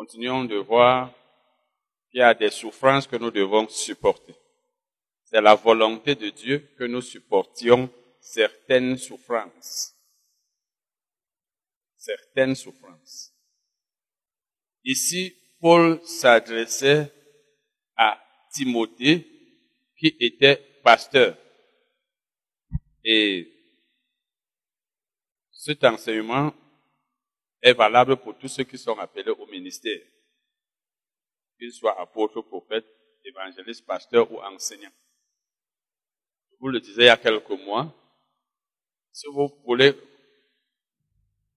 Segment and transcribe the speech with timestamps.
[0.00, 1.12] continuons de voir
[2.10, 4.34] qu'il y a des souffrances que nous devons supporter.
[5.24, 9.94] C'est la volonté de Dieu que nous supportions certaines souffrances.
[11.98, 13.34] Certaines souffrances.
[14.84, 17.12] Ici, Paul s'adressait
[17.94, 18.18] à
[18.54, 19.26] Timothée,
[19.98, 21.36] qui était pasteur.
[23.04, 23.52] Et
[25.50, 26.54] cet enseignement
[27.62, 30.00] est valable pour tous ceux qui sont appelés au ministère,
[31.58, 32.86] qu'ils soient apôtres, prophètes,
[33.24, 34.92] évangélistes, pasteurs ou enseignants.
[36.50, 37.94] Je vous le disais il y a quelques mois,
[39.12, 39.94] si vous voulez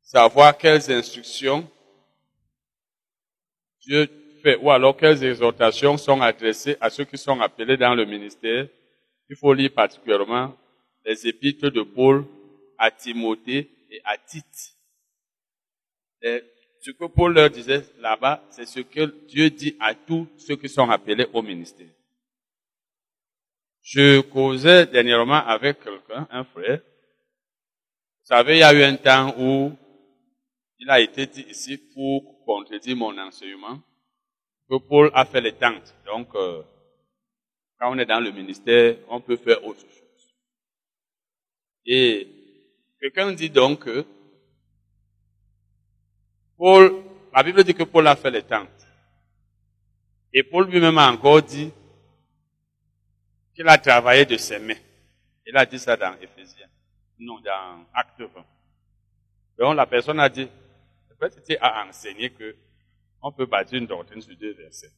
[0.01, 1.69] savoir quelles instructions
[3.79, 4.07] Dieu
[4.41, 8.67] fait, ou alors quelles exhortations sont adressées à ceux qui sont appelés dans le ministère,
[9.29, 10.55] il faut lire particulièrement
[11.05, 12.25] les épîtres de Paul
[12.77, 14.72] à Timothée et à Tite.
[16.23, 20.69] Ce que Paul leur disait là-bas, c'est ce que Dieu dit à tous ceux qui
[20.69, 21.87] sont appelés au ministère.
[23.81, 26.79] Je causais dernièrement avec quelqu'un, un frère.
[26.79, 29.73] Vous savez, il y a eu un temps où
[30.79, 33.81] il a été dit ici pour contredire mon enseignement
[34.69, 35.93] que Paul a fait les tentes.
[36.05, 36.63] Donc, euh,
[37.79, 40.33] quand on est dans le ministère, on peut faire autre chose.
[41.85, 42.27] Et
[43.01, 44.05] quelqu'un dit donc que
[46.63, 47.03] Paul,
[47.35, 48.87] la Bible dit que Paul a fait les tentes.
[50.31, 51.69] Et Paul lui-même a encore dit
[53.53, 54.79] qu'il a travaillé de ses mains.
[55.45, 56.69] Il a dit ça dans Ephésiens.
[57.19, 58.27] Non, dans Acte 20.
[59.59, 60.47] Donc la personne a dit,
[61.31, 62.55] c'était à enseigner que
[63.21, 64.93] on peut bâtir une doctrine sur deux versets.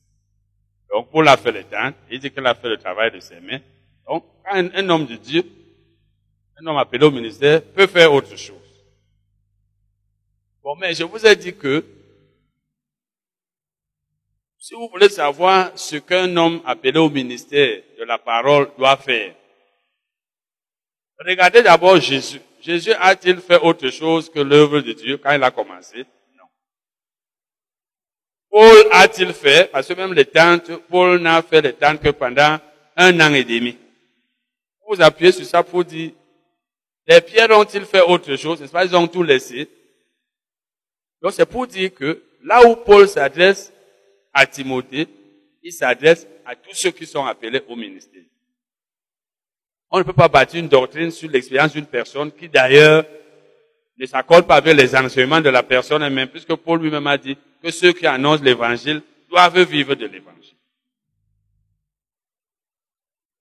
[0.91, 3.39] Donc, Paul a fait le temps, il dit qu'il a fait le travail de ses
[3.39, 3.61] mains.
[4.07, 5.43] Donc, un, un homme de Dieu,
[6.61, 8.64] un homme appelé au ministère, peut faire autre chose.
[10.65, 11.85] Bon, mais je vous ai dit que,
[14.57, 19.35] si vous voulez savoir ce qu'un homme appelé au ministère de la parole doit faire,
[21.19, 22.41] regardez d'abord Jésus.
[22.61, 25.99] Jésus a-t-il fait autre chose que l'œuvre de Dieu quand il a commencé?
[26.35, 26.47] Non.
[28.49, 32.57] Paul a-t-il fait, parce que même les tentes, Paul n'a fait les tentes que pendant
[32.95, 33.77] un an et demi.
[34.87, 36.09] Vous appuyez sur ça pour dire,
[37.05, 38.59] les pierres ont-ils fait autre chose?
[38.59, 38.83] N'est-ce pas?
[38.83, 39.69] Ils ont tout laissé.
[41.21, 43.73] Donc c'est pour dire que là où Paul s'adresse
[44.33, 45.07] à Timothée,
[45.63, 48.21] il s'adresse à tous ceux qui sont appelés au ministère.
[49.89, 53.05] On ne peut pas bâtir une doctrine sur l'expérience d'une personne qui d'ailleurs
[53.97, 57.37] ne s'accorde pas avec les enseignements de la personne elle-même, puisque Paul lui-même a dit
[57.63, 60.55] que ceux qui annoncent l'évangile doivent vivre de l'évangile.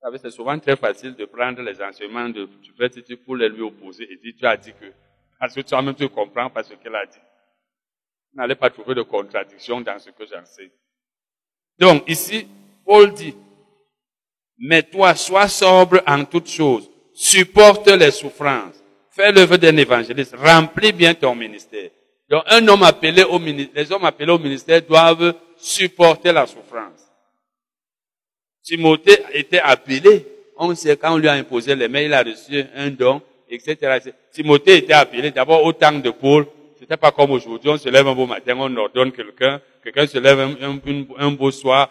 [0.00, 2.48] Vous savez, c'est souvent très facile de prendre les enseignements de
[3.06, 4.92] tu pour les lui opposer et dire tu as dit que,
[5.40, 7.18] parce que toi-même tu comprends pas ce qu'il a dit.
[8.34, 10.70] Vous n'allez pas trouver de contradiction dans ce que j'enseigne.
[11.78, 12.48] Donc, ici,
[12.84, 13.34] Paul dit,
[14.58, 16.90] mais toi, sois sobre en toutes choses.
[17.12, 18.82] Supporte les souffrances.
[19.10, 20.34] Fais l'œuvre d'un évangéliste.
[20.36, 21.90] Remplis bien ton ministère.
[22.28, 27.08] Donc, un homme appelé au ministère, les hommes appelés au ministère doivent supporter la souffrance.
[28.62, 30.26] Timothée était appelé.
[30.56, 34.12] On sait quand on lui a imposé les mains, il a reçu un don, etc.
[34.32, 36.46] Timothée était appelé d'abord au temps de Paul.
[36.84, 40.18] C'était pas comme aujourd'hui, on se lève un beau matin, on ordonne quelqu'un, quelqu'un se
[40.18, 41.90] lève un, beau soir,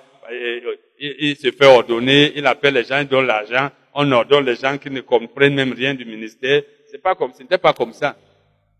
[1.00, 4.78] il, se fait ordonner, il appelle les gens, il donne l'argent, on ordonne les gens
[4.78, 6.62] qui ne comprennent même rien du ministère.
[6.92, 8.16] C'est pas comme, c'était pas comme ça.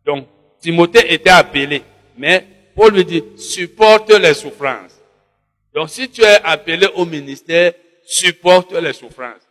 [0.06, 0.28] Donc,
[0.60, 1.82] Timothée était appelé,
[2.16, 2.46] mais
[2.76, 5.02] Paul lui dit, supporte les souffrances.
[5.74, 7.74] Donc, si tu es appelé au ministère,
[8.06, 9.50] supporte les souffrances.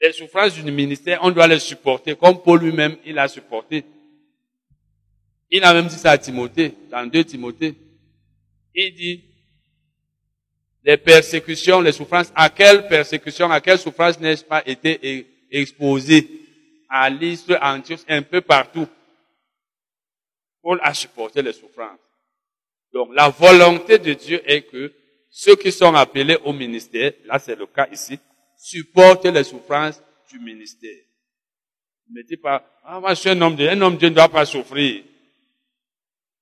[0.00, 3.84] Les souffrances du ministère, on doit les supporter, comme Paul lui-même, il a supporté.
[5.50, 7.74] Il a même dit ça à Timothée, dans 2 Timothée.
[8.74, 9.24] Il dit,
[10.84, 16.28] les persécutions, les souffrances, à quelle persécution, à quelle souffrance n'ai-je pas été exposé?
[16.88, 18.86] À l'Istre, Antioche, un peu partout.
[20.62, 21.98] Paul a supporté les souffrances.
[22.92, 24.92] Donc, la volonté de Dieu est que
[25.30, 28.18] ceux qui sont appelés au ministère, là c'est le cas ici,
[28.56, 31.04] supportent les souffrances du ministère.
[32.12, 34.14] Ne dis pas, ah, moi je suis un homme de, un homme de Dieu ne
[34.14, 35.04] doit pas souffrir.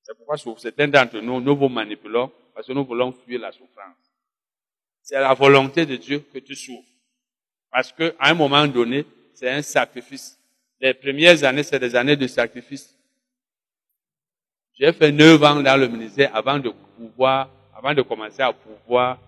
[0.09, 3.95] C'est pourquoi certains d'entre nous, nous vous manipulons, parce que nous voulons fuir la souffrance.
[5.03, 6.89] C'est la volonté de Dieu que tu souffres.
[7.71, 10.39] Parce qu'à un moment donné, c'est un sacrifice.
[10.81, 12.97] Les premières années, c'est des années de sacrifice.
[14.73, 17.47] J'ai fait neuf ans dans le ministère avant de pouvoir,
[17.77, 19.19] avant de commencer à pouvoir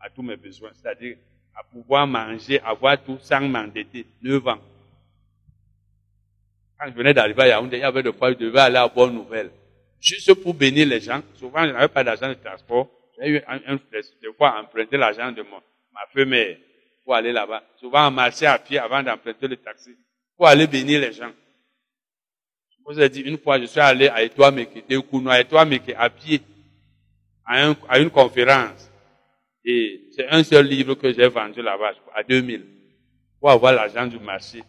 [0.00, 0.70] à, tous mes besoins.
[0.80, 1.16] C'est-à-dire
[1.52, 4.06] à pouvoir manger, avoir tout sans m'endetter.
[4.22, 4.60] Neuf ans.
[6.78, 8.86] Quand je venais d'arriver à Yaoundé, il y avait de fois, je devais aller à
[8.86, 9.50] Bonne Nouvelle.
[10.02, 11.22] Juste pour bénir les gens.
[11.34, 12.90] Souvent, je n'avais pas d'argent de transport.
[13.18, 15.62] J'ai eu un, un, des fois emprunter l'argent de mon,
[15.92, 16.34] ma femme
[17.04, 17.62] pour aller là-bas.
[17.78, 19.96] Souvent, on marchait à pied avant d'emprunter le taxi
[20.36, 21.30] pour aller bénir les gens.
[22.70, 24.84] Je vous ai dit, une fois, je suis allé à Etoile-Meke,
[25.28, 26.42] à Etoile-Meke, à pied,
[27.44, 28.90] à, un, à une conférence.
[29.64, 32.66] Et c'est un seul livre que j'ai vendu là-bas, à 2000,
[33.38, 34.64] pour avoir l'argent du marché.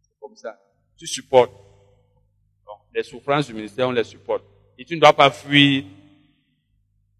[0.00, 0.58] C'est comme ça.
[0.96, 1.52] Tu supportes.
[2.94, 4.44] Donc, les souffrances du ministère, on les supporte.
[4.78, 5.84] Et tu ne dois pas fuir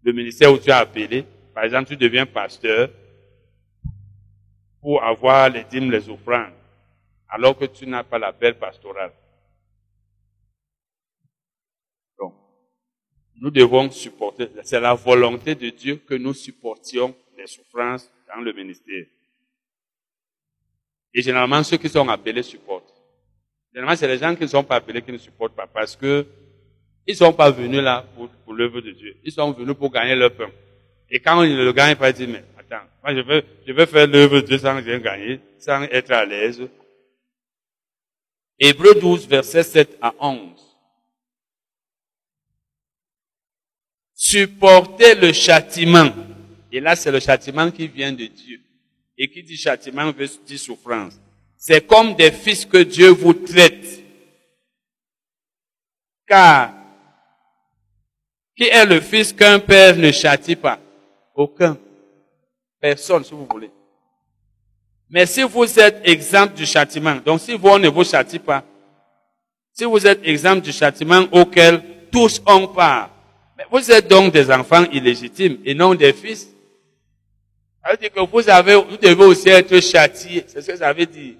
[0.03, 1.25] le ministère où tu as appelé.
[1.53, 2.89] Par exemple, tu deviens pasteur
[4.81, 6.53] pour avoir les dîmes, les offrandes,
[7.27, 9.11] alors que tu n'as pas l'appel pastoral.
[13.41, 18.53] nous devons supporter, c'est la volonté de Dieu que nous supportions les souffrances dans le
[18.53, 19.05] ministère.
[21.13, 22.74] Et généralement, ceux qui sont appelés supportent.
[23.75, 26.25] Généralement, c'est les gens qui ne sont pas appelés qui ne supportent pas parce que
[27.05, 29.17] ils ne sont pas venus là pour, pour l'œuvre de Dieu.
[29.25, 30.49] Ils sont venus pour gagner leur pain.
[31.09, 33.85] Et quand ils ne le gagnent pas, disent, mais attends, moi je veux, je veux
[33.85, 36.61] faire l'œuvre de Dieu sans rien gagner, sans être à l'aise.
[38.57, 40.65] Hébreu 12, versets 7 à 11.
[44.15, 46.11] supporter le châtiment.
[46.71, 48.59] Et là, c'est le châtiment qui vient de Dieu.
[49.17, 51.19] Et qui dit châtiment veut dire souffrance.
[51.57, 54.03] C'est comme des fils que Dieu vous traite.
[56.27, 56.73] Car,
[58.55, 60.79] qui est le fils qu'un père ne châtie pas?
[61.33, 61.77] Aucun.
[62.79, 63.71] Personne, si vous voulez.
[65.09, 68.63] Mais si vous êtes exemple du châtiment, donc si vous ne vous châtie pas,
[69.71, 71.81] si vous êtes exemple du châtiment auquel
[72.11, 73.11] tous ont part,
[73.57, 76.49] mais vous êtes donc des enfants illégitimes et non des fils.
[77.83, 80.43] Ça veut dire que vous avez, vous devez aussi être châtiés.
[80.47, 81.35] C'est ce que ça veut dire.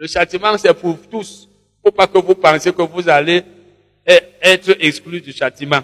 [0.00, 1.46] Le châtiment, c'est pour tous.
[1.84, 3.42] Faut pas que vous pensiez que vous allez
[4.06, 5.82] être exclus du châtiment.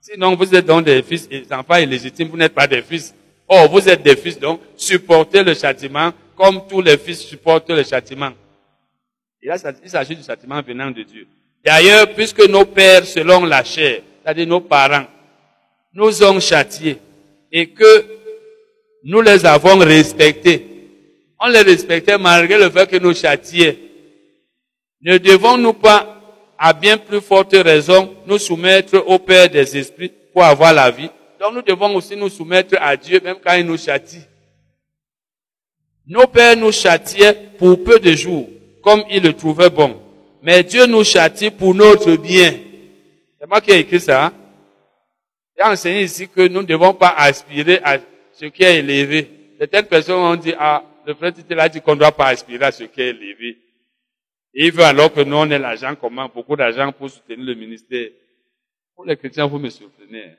[0.00, 3.12] Sinon, vous êtes donc des fils, des enfants illégitimes, vous n'êtes pas des fils.
[3.48, 7.82] Oh, vous êtes des fils, donc supportez le châtiment comme tous les fils supportent le
[7.82, 8.30] châtiment.
[9.42, 11.26] Et là, il s'agit du châtiment venant de Dieu.
[11.64, 15.06] D'ailleurs, puisque nos pères, selon la chair, c'est-à-dire nos parents,
[15.92, 16.98] nous ont châtiés
[17.50, 18.04] et que
[19.02, 20.68] nous les avons respectés.
[21.42, 23.74] On les respectait malgré le fait que nous châtions.
[25.00, 26.20] Ne devons-nous pas,
[26.56, 31.10] à bien plus forte raison, nous soumettre au Père des esprits pour avoir la vie?
[31.40, 34.22] Donc nous devons aussi nous soumettre à Dieu même quand il nous châtie.
[36.06, 38.48] Nos pères nous châtiaient pour peu de jours,
[38.82, 40.00] comme ils le trouvaient bon.
[40.42, 42.52] Mais Dieu nous châtie pour notre bien
[43.42, 44.26] c'est moi qui ai écrit ça.
[44.26, 44.32] Hein?
[45.56, 47.98] J'ai enseigné ici que nous ne devons pas aspirer à
[48.32, 49.28] ce qui est élevé.
[49.58, 52.64] Certaines personnes ont dit, ah, le frère Tite a dit qu'on ne doit pas aspirer
[52.64, 53.58] à ce qui est élevé.
[54.54, 58.08] Il veut alors que nous, on ait l'argent comment, beaucoup d'argent pour soutenir le ministère.
[58.94, 60.24] Pour les chrétiens, vous me soutenez.
[60.24, 60.34] Hein.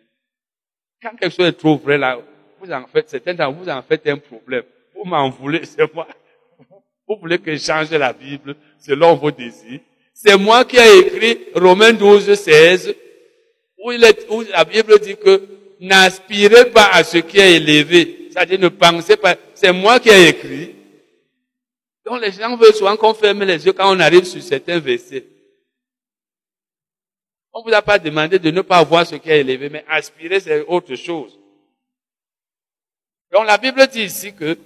[1.01, 2.19] Quand quelque chose est trop vrai là,
[2.59, 4.63] vous en faites, certains vous en faites un problème.
[4.95, 6.07] Vous m'en voulez, c'est moi.
[7.07, 9.81] Vous voulez que je change la Bible selon vos désirs.
[10.13, 12.95] C'est moi qui ai écrit Romains 12, 16,
[13.83, 15.41] où, il est, où la Bible dit que
[15.81, 18.29] n'aspirez pas à ce qui est élevé.
[18.31, 19.35] C'est-à-dire ne pensez pas.
[19.63, 20.75] C'est moi qui ai écrit.
[22.05, 25.25] Donc les gens veulent souvent qu'on ferme les yeux quand on arrive sur certains versets.
[27.53, 29.85] On ne vous a pas demandé de ne pas voir ce qui est élevé, mais
[29.87, 31.39] aspirer c'est autre chose.
[33.31, 34.57] Donc la Bible dit ici que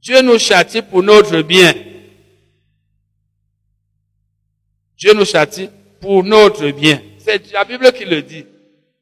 [0.00, 1.74] Dieu nous châtie pour notre bien.
[4.96, 5.68] Dieu nous châtie
[6.00, 7.02] pour notre bien.
[7.18, 8.46] C'est la Bible qui le dit.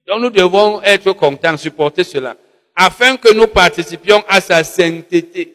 [0.08, 2.36] Donc nous devons être contents, supporter cela,
[2.74, 5.54] afin que nous participions à sa sainteté.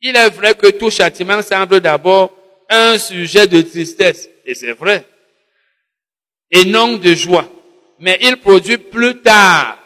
[0.00, 2.36] Il est vrai que tout châtiment semble d'abord
[2.68, 5.04] un sujet de tristesse, et c'est vrai,
[6.50, 7.48] et non de joie.
[8.00, 9.78] Mais il produit plus tard,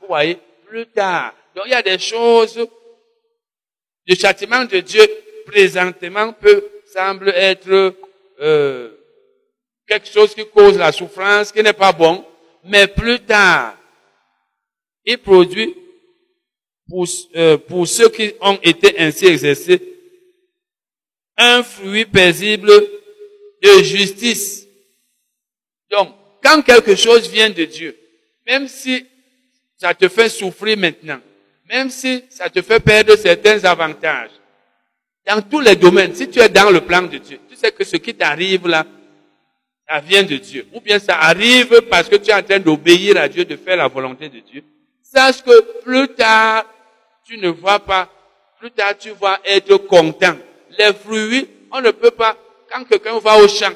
[0.00, 1.34] vous voyez, plus tard.
[1.56, 2.64] Donc il y a des choses,
[4.06, 5.02] le châtiment de Dieu
[5.46, 7.94] présentement peut, semble être
[8.40, 8.90] euh,
[9.86, 12.24] quelque chose qui cause la souffrance, qui n'est pas bon,
[12.64, 13.76] mais plus tard,
[15.04, 15.74] il produit
[16.88, 17.06] pour,
[17.36, 19.80] euh, pour ceux qui ont été ainsi exercés
[21.36, 22.70] un fruit paisible
[23.62, 24.66] de justice.
[25.90, 27.96] Donc, quand quelque chose vient de Dieu,
[28.46, 29.06] même si
[29.76, 31.20] ça te fait souffrir maintenant,
[31.68, 34.30] même si ça te fait perdre certains avantages,
[35.26, 37.82] dans tous les domaines, si tu es dans le plan de Dieu, tu sais que
[37.82, 38.86] ce qui t'arrive là,
[39.88, 40.66] ça vient de Dieu.
[40.72, 43.76] Ou bien ça arrive parce que tu es en train d'obéir à Dieu, de faire
[43.76, 44.62] la volonté de Dieu.
[45.14, 46.64] Sache que plus tard,
[47.24, 48.08] tu ne vois pas,
[48.58, 50.36] plus tard tu vas être content.
[50.76, 52.36] Les fruits, on ne peut pas,
[52.70, 53.72] quand quelqu'un va au champ,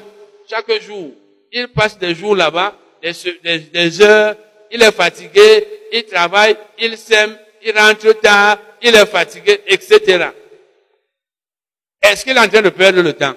[0.49, 1.11] chaque jour,
[1.53, 4.35] il passe des jours là-bas, des, heures,
[4.69, 10.31] il est fatigué, il travaille, il sème, il rentre tard, il est fatigué, etc.
[12.01, 13.35] Est-ce qu'il est en train de perdre le temps?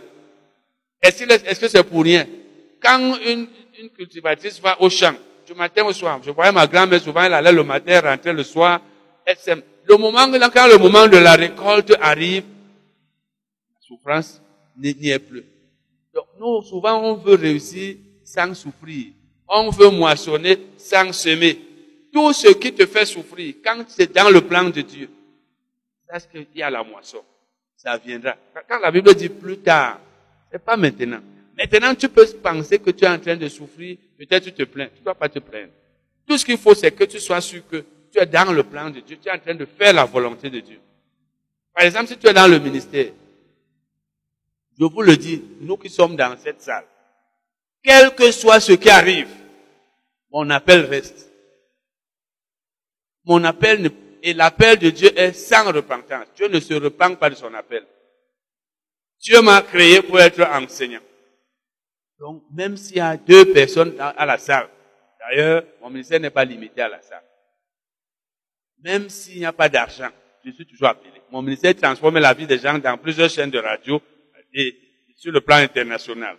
[1.00, 2.26] Est-ce est, que c'est pour rien?
[2.82, 3.46] Quand une,
[3.80, 5.14] une cultivatrice va au champ,
[5.52, 8.42] du matin au soir, je voyais ma grand-mère souvent, elle allait le matin, rentrer le
[8.42, 8.80] soir,
[9.24, 9.62] elle.
[9.84, 12.44] Le moment, quand le moment de la récolte arrive,
[13.74, 14.40] la souffrance
[14.76, 15.44] n'y est plus.
[16.14, 19.06] Donc, nous, souvent, on veut réussir sans souffrir.
[19.48, 21.58] On veut moissonner sans semer.
[22.12, 25.10] Tout ce qui te fait souffrir, quand c'est dans le plan de Dieu,
[26.08, 27.18] parce qu'il y a la moisson.
[27.76, 28.36] Ça viendra.
[28.68, 29.98] Quand la Bible dit plus tard,
[30.50, 31.20] c'est pas maintenant.
[31.56, 33.96] Maintenant, tu peux penser que tu es en train de souffrir.
[34.26, 34.86] Peut-être tu te plains.
[34.86, 35.72] Tu ne dois pas te plaindre.
[36.26, 38.88] Tout ce qu'il faut, c'est que tu sois sûr que tu es dans le plan
[38.88, 39.18] de Dieu.
[39.20, 40.78] Tu es en train de faire la volonté de Dieu.
[41.74, 43.12] Par exemple, si tu es dans le ministère,
[44.78, 46.84] je vous le dis, nous qui sommes dans cette salle,
[47.82, 49.28] quel que soit ce qui arrive,
[50.30, 51.32] mon appel reste.
[53.24, 53.90] Mon appel
[54.22, 56.26] et l'appel de Dieu est sans repentance.
[56.36, 57.84] Dieu ne se repent pas de son appel.
[59.20, 61.00] Dieu m'a créé pour être enseignant.
[62.22, 64.68] Donc, même s'il y a deux personnes à la salle,
[65.18, 67.24] d'ailleurs, mon ministère n'est pas limité à la salle.
[68.80, 70.08] Même s'il n'y a pas d'argent,
[70.44, 71.10] je suis toujours appelé.
[71.32, 74.00] Mon ministère transforme la vie des gens dans plusieurs chaînes de radio
[74.54, 74.72] et
[75.16, 76.36] sur le plan international.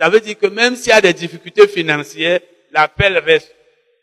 [0.00, 3.54] Ça veut dire que même s'il y a des difficultés financières, l'appel reste.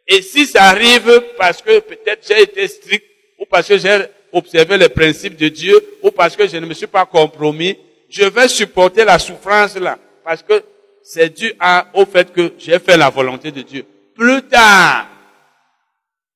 [0.05, 3.03] Et si ça arrive parce que peut-être j'ai été strict,
[3.39, 6.75] ou parce que j'ai observé les principes de Dieu, ou parce que je ne me
[6.75, 7.79] suis pas compromis,
[8.09, 9.97] je vais supporter la souffrance là.
[10.23, 10.63] Parce que
[11.05, 11.53] c'est dû
[11.93, 13.85] au fait que j'ai fait la volonté de Dieu.
[14.15, 15.07] Plus tard,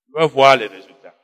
[0.07, 1.15] je vais voir les résultats.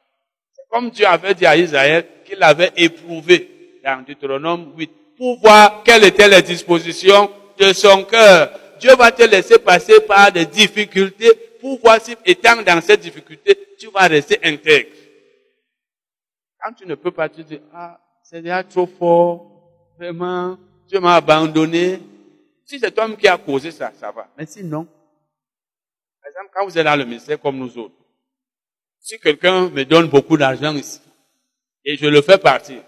[0.52, 5.84] C'est comme Dieu avait dit à Israël qu'il avait éprouvé dans Deutéronome 8 pour voir
[5.84, 8.50] quelles étaient les dispositions de son cœur.
[8.80, 13.58] Dieu va te laisser passer par des difficultés pour voir si, étant dans cette difficulté,
[13.78, 14.90] tu vas rester intègre.
[16.60, 21.18] Quand tu ne peux pas, tu dis, ah, c'est déjà trop fort, vraiment, Dieu m'a
[21.18, 22.00] abandonné.
[22.65, 24.27] Si c'est toi qui as causé ça, ça va.
[24.38, 24.86] Mais sinon,
[26.22, 27.95] par exemple, quand vous êtes dans le ministère comme nous autres,
[29.00, 31.00] si quelqu'un me donne beaucoup d'argent ici,
[31.84, 32.81] et je le fais partir,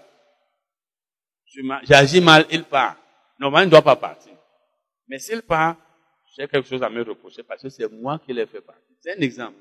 [1.84, 2.96] j'agis mal, il part.
[3.38, 4.32] Normalement, il ne doit pas partir.
[5.06, 5.76] Mais s'il part,
[6.36, 8.84] j'ai quelque chose à me reprocher parce que c'est moi qui l'ai fait partir.
[9.00, 9.56] C'est un exemple.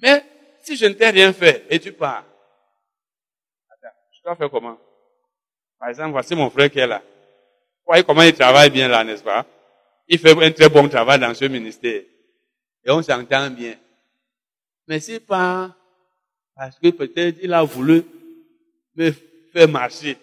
[0.00, 0.24] Mais
[0.60, 2.24] si je ne t'ai rien fait et tu pars,
[3.68, 4.78] attends, je dois faire comment?
[5.78, 7.00] Par exemple, voici mon frère qui est là.
[7.00, 9.46] Vous voyez comment il travaille bien là, n'est-ce pas?
[10.08, 12.02] Il fait un très bon travail dans ce ministère.
[12.84, 13.74] Et on s'entend bien.
[14.86, 15.76] Mais s'il part,
[16.56, 18.02] parce que peut-être il a voulu
[18.96, 19.10] me
[19.52, 20.16] faire marcher,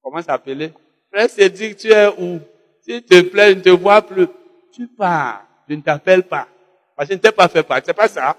[0.00, 0.72] comment s'appeler?
[1.10, 2.40] Frère Cédric, tu es où?
[2.80, 4.28] S'il te plaît, je ne te vois plus.
[4.72, 5.44] Tu pars.
[5.68, 6.46] Je ne t'appelle pas.
[6.94, 7.80] Parce que je ne t'ai pas fait part.
[7.84, 8.36] C'est pas ça.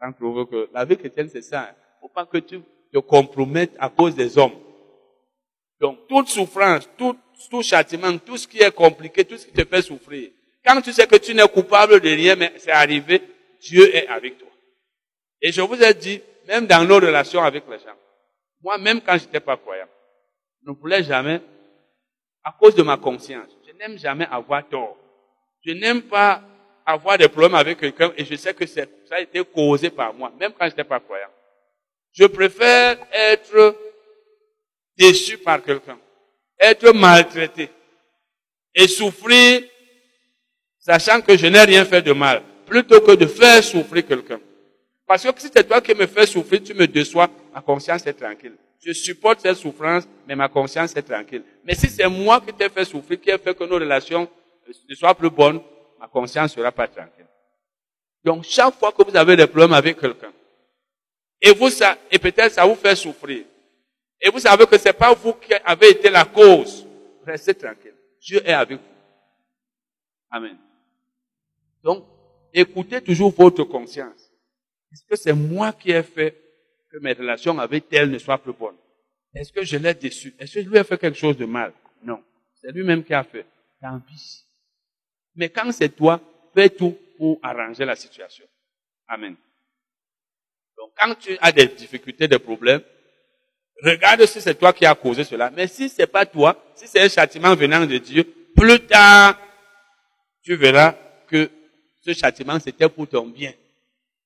[0.00, 1.74] que la vie chrétienne, c'est ça.
[2.00, 2.60] Faut pas que tu
[2.92, 4.65] te compromettes à cause des hommes.
[5.80, 7.16] Donc, toute souffrance, tout,
[7.50, 10.30] tout châtiment, tout ce qui est compliqué, tout ce qui te fait souffrir.
[10.64, 13.22] Quand tu sais que tu n'es coupable de rien, mais c'est arrivé,
[13.60, 14.48] Dieu est avec toi.
[15.40, 17.96] Et je vous ai dit, même dans nos relations avec les gens,
[18.62, 19.88] moi, même quand je n'étais pas croyant,
[20.64, 21.40] je ne voulais jamais,
[22.42, 24.96] à cause de ma conscience, je n'aime jamais avoir tort.
[25.64, 26.42] Je n'aime pas
[26.84, 30.32] avoir des problèmes avec quelqu'un et je sais que ça a été causé par moi,
[30.38, 31.28] même quand je n'étais pas croyant.
[32.12, 33.76] Je préfère être
[34.96, 35.98] déçu par quelqu'un,
[36.58, 37.70] être maltraité
[38.74, 39.62] et souffrir
[40.78, 44.38] sachant que je n'ai rien fait de mal, plutôt que de faire souffrir quelqu'un.
[45.06, 48.12] Parce que si c'est toi qui me fais souffrir, tu me déçois, ma conscience est
[48.12, 48.54] tranquille.
[48.84, 51.42] Je supporte cette souffrance, mais ma conscience est tranquille.
[51.64, 54.28] Mais si c'est moi qui t'ai fait souffrir, qui a fait que nos relations
[54.88, 55.60] ne soient plus bonnes,
[55.98, 57.26] ma conscience sera pas tranquille.
[58.24, 60.32] Donc, chaque fois que vous avez des problèmes avec quelqu'un,
[61.40, 63.44] et vous, ça, et peut-être ça vous fait souffrir,
[64.20, 66.86] et vous savez que c'est pas vous qui avez été la cause,
[67.24, 67.94] restez tranquille.
[68.20, 68.86] Dieu est avec vous.
[70.30, 70.56] Amen.
[71.82, 72.04] Donc,
[72.52, 74.30] écoutez toujours votre conscience.
[74.92, 76.34] Est-ce que c'est moi qui ai fait
[76.90, 78.76] que mes relations avec elle ne soient plus bonnes?
[79.34, 81.72] Est-ce que je l'ai déçu Est-ce que je lui ai fait quelque chose de mal?
[82.02, 82.22] Non.
[82.60, 83.46] C'est lui-même qui a fait.
[83.80, 84.44] Tant pis.
[85.34, 86.20] Mais quand c'est toi,
[86.54, 88.46] fais tout pour arranger la situation.
[89.06, 89.36] Amen.
[90.76, 92.82] Donc quand tu as des difficultés, des problèmes,
[93.82, 95.50] regarde si c'est toi qui as causé cela.
[95.50, 99.38] Mais si c'est pas toi, si c'est un châtiment venant de Dieu, plus tard,
[100.42, 100.94] tu verras
[101.26, 101.50] que
[102.04, 103.52] ce châtiment c'était pour ton bien.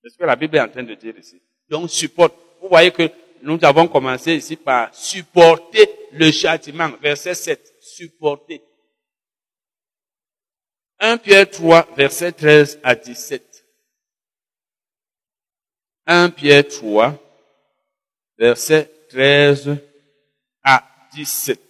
[0.02, 1.40] C'est ce que la Bible est en train de dire ici.
[1.68, 2.34] Donc, supporte.
[2.60, 3.10] Vous voyez que
[3.42, 6.90] nous avons commencé ici par supporter le châtiment.
[7.02, 7.74] Verset 7.
[7.80, 8.60] Supporter.
[11.00, 13.64] 1 Pierre 3, verset 13 à 17.
[16.06, 17.14] 1 Pierre 3,
[18.38, 19.76] verset 13
[20.62, 21.60] à 17.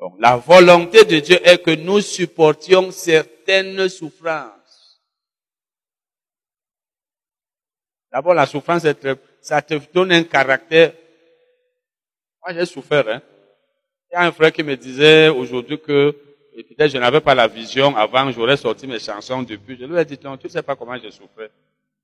[0.00, 5.02] Donc, la volonté de Dieu est que nous supportions certaines souffrances.
[8.10, 8.86] D'abord, la souffrance,
[9.40, 10.92] ça te donne un caractère.
[12.42, 13.06] Moi, j'ai souffert.
[13.08, 13.22] Hein.
[14.10, 16.10] Il y a un frère qui me disait aujourd'hui que
[16.52, 19.76] peut-être je n'avais pas la vision avant, j'aurais sorti mes chansons depuis.
[19.78, 21.50] Je lui ai dit, non, tu ne sais pas comment j'ai souffert.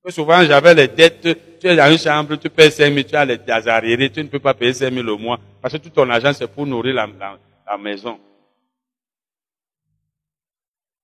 [0.09, 1.21] Souvent, j'avais les dettes,
[1.59, 4.29] tu es dans une chambre, tu payes 5 000, tu as les arriérés, tu ne
[4.29, 6.95] peux pas payer 5 000 au mois, parce que tout ton argent, c'est pour nourrir
[6.95, 8.21] la, la maison.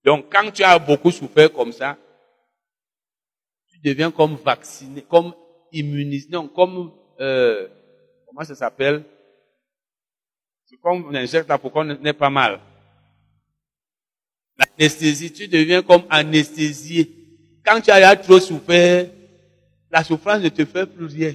[0.04, 1.97] Donc, quand tu as beaucoup souffert comme ça,
[3.68, 5.35] tu deviens comme vacciné, comme
[5.73, 7.66] immunisé, non, comme, euh,
[8.26, 9.04] comment ça s'appelle?
[10.64, 12.61] C'est comme on injecte là pour qu'on n'ait pas mal.
[14.56, 17.22] L'anesthésie, tu deviens comme anesthésié.
[17.64, 19.09] Quand tu as trop souffert,
[19.90, 21.35] la souffrance ne te fait plus rien.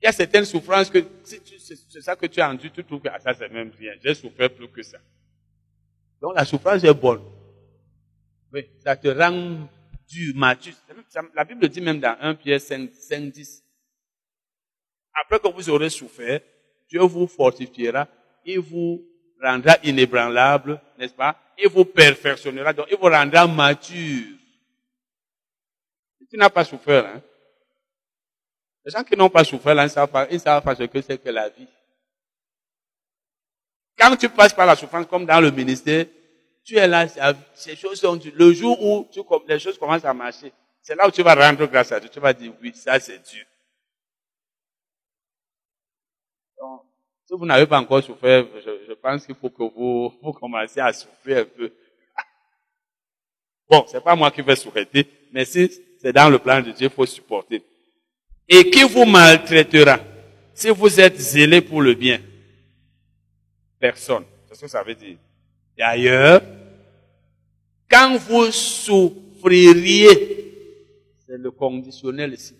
[0.00, 3.08] Il y a certaines souffrances que, c'est ça que tu as entendu, tu trouves que
[3.08, 3.92] ah, ça c'est même rien.
[4.02, 4.98] J'ai souffert plus que ça.
[6.20, 7.22] Donc la souffrance est bonne.
[8.52, 9.68] Oui, ça te rend
[10.08, 10.74] dur, mature.
[11.34, 13.64] La Bible dit même dans 1 Pierre 5, 5 10.
[15.20, 16.40] Après que vous aurez souffert,
[16.88, 18.08] Dieu vous fortifiera,
[18.44, 19.04] il vous
[19.42, 21.36] rendra inébranlable, n'est-ce pas?
[21.58, 24.37] Il vous perfectionnera, donc il vous rendra mature.
[26.30, 27.22] Tu n'as pas souffert, hein?
[28.84, 31.00] Les gens qui n'ont pas souffert, là, ils ne savent pas, savent pas ce que
[31.02, 31.68] c'est que la vie.
[33.98, 36.06] Quand tu passes par la souffrance, comme dans le ministère,
[36.64, 37.06] tu es là,
[37.54, 39.08] ces choses sont le jour où
[39.46, 42.08] les choses commencent à marcher, c'est là où tu vas rendre grâce à Dieu.
[42.08, 43.44] Tu vas dire, oui, ça c'est Dieu.
[46.58, 46.82] Donc,
[47.26, 49.62] si vous n'avez pas encore souffert, je, pense qu'il faut que
[50.22, 51.72] vous, commenciez à souffrir un peu.
[53.68, 56.88] Bon, c'est pas moi qui vais souhaiter, mais si c'est dans le plan de Dieu,
[56.88, 57.62] il faut supporter
[58.48, 60.00] et qui vous maltraitera
[60.54, 62.20] si vous êtes zélé pour le bien?
[63.78, 64.24] Personne.
[64.48, 65.16] C'est ce que ça veut dire.
[65.76, 66.42] D'ailleurs,
[67.88, 70.08] quand vous souffririez,
[71.26, 72.56] c'est le conditionnel ici.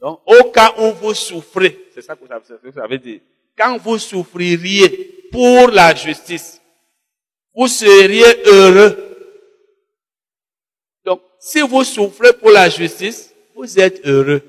[0.00, 3.20] Donc, au cas où vous souffrez, c'est ça que ça veut dire.
[3.56, 6.60] Quand vous souffririez pour la justice,
[7.56, 9.03] vous seriez heureux.
[11.46, 14.40] Si vous souffrez pour la justice, vous êtes heureux.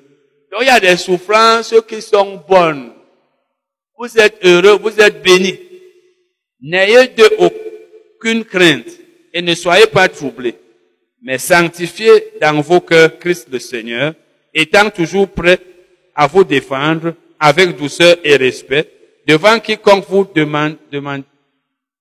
[0.49, 2.93] Donc il y a des souffrances qui sont bonnes.
[3.97, 5.59] Vous êtes heureux, vous êtes bénis.
[6.61, 8.87] N'ayez de aucune crainte
[9.33, 10.55] et ne soyez pas troublés,
[11.21, 14.13] mais sanctifiez dans vos cœurs Christ le Seigneur,
[14.53, 15.59] étant toujours prêt
[16.15, 18.89] à vous défendre avec douceur et respect
[19.27, 21.23] devant quiconque vous demande, demande,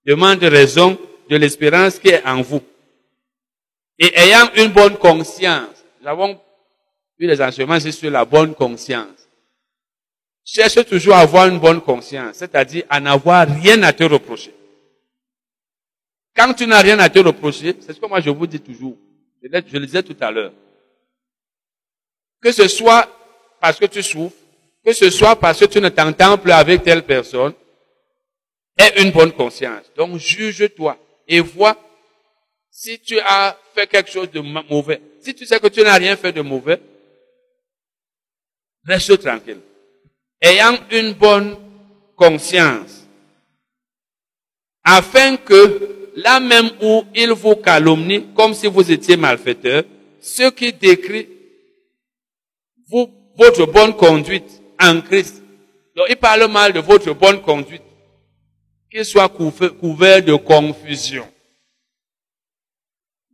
[0.07, 0.97] demande raison
[1.29, 2.63] de l'espérance qui est en vous.
[3.99, 6.41] Et ayant une bonne conscience, nous avons
[7.17, 9.29] puis les enseignements, sur la bonne conscience.
[10.45, 14.53] Cherche toujours à avoir une bonne conscience, c'est-à-dire à, n'avoir rien à te reprocher.
[16.37, 18.97] Quand tu n'as rien à te reprocher, c'est ce que moi je vous dis toujours.
[19.43, 20.53] Je, je le disais tout à l'heure.
[22.41, 23.09] Que ce soit
[23.61, 24.37] parce que tu souffres,
[24.85, 27.55] que ce soit parce que tu ne t'entends plus avec telle personne,
[28.77, 29.91] aie une bonne conscience.
[29.97, 31.79] Donc juge-toi et vois
[32.77, 35.01] si tu as fait quelque chose de mauvais.
[35.21, 36.81] Si tu sais que tu n'as rien fait de mauvais,
[38.87, 39.61] Reste tranquille.
[40.43, 41.57] Ayant une bonne
[42.17, 43.07] conscience.
[44.83, 49.85] Afin que, là même où il vous calomnie, comme si vous étiez malfaiteur,
[50.21, 51.29] ce qui décrit
[53.37, 55.43] votre bonne conduite en Christ.
[55.97, 57.83] Donc, il parle mal de votre bonne conduite.
[58.91, 61.27] Qu'il soit couvert de confusion.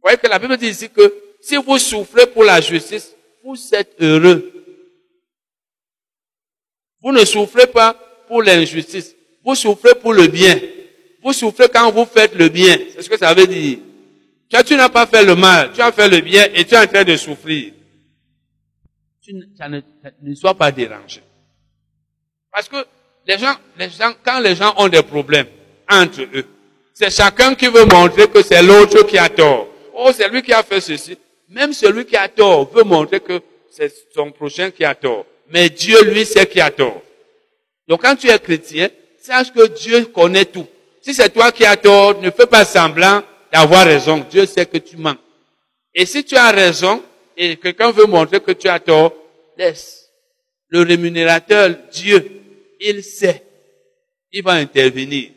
[0.03, 3.95] Voyez que la Bible dit ici que si vous souffrez pour la justice, vous êtes
[4.01, 4.53] heureux.
[7.03, 7.95] Vous ne souffrez pas
[8.29, 9.15] pour l'injustice.
[9.45, 10.59] Vous souffrez pour le bien.
[11.23, 12.79] Vous souffrez quand vous faites le bien.
[12.95, 13.79] C'est ce que ça veut dire.
[14.51, 15.73] Toi, tu n'as pas fait le mal.
[15.73, 17.73] Tu as fait le bien et tu es en train de souffrir.
[19.23, 19.81] Tu ne,
[20.23, 21.23] ne sois pas dérangé.
[22.53, 22.85] Parce que
[23.27, 25.47] les gens, les gens, quand les gens ont des problèmes
[25.89, 26.47] entre eux,
[26.93, 29.70] c'est chacun qui veut montrer que c'est l'autre qui a tort.
[30.03, 31.17] Oh, c'est lui qui a fait ceci.
[31.49, 35.69] Même celui qui a tort veut montrer que c'est son prochain qui a tort mais
[35.69, 37.03] Dieu, lui, sait qui a tort.
[37.89, 40.67] Donc quand tu es chrétien, sache que Dieu connaît tout.
[41.03, 44.25] Si c'est toi qui as tort, ne fais pas semblant d'avoir raison.
[44.31, 45.17] Dieu sait que tu mens.
[45.95, 47.03] Et si tu as raison,
[47.37, 49.13] et quelqu'un veut montrer que tu as tort,
[49.57, 50.09] laisse.
[50.69, 52.31] Le rémunérateur, Dieu,
[52.81, 53.45] il sait.
[54.31, 55.31] Il va intervenir.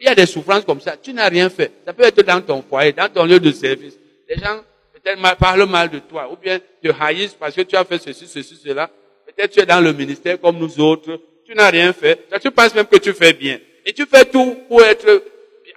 [0.00, 0.96] Il y a des souffrances comme ça.
[0.96, 1.72] Tu n'as rien fait.
[1.84, 3.94] Ça peut être dans ton foyer, dans ton lieu de service.
[4.28, 7.84] Les gens peut-être parlent mal de toi, ou bien te haïssent parce que tu as
[7.84, 8.90] fait ceci, ceci, cela.
[9.26, 11.20] Peut-être tu es dans le ministère comme nous autres.
[11.46, 12.26] Tu n'as rien fait.
[12.40, 13.58] tu penses même que tu fais bien.
[13.84, 15.24] Et tu fais tout pour être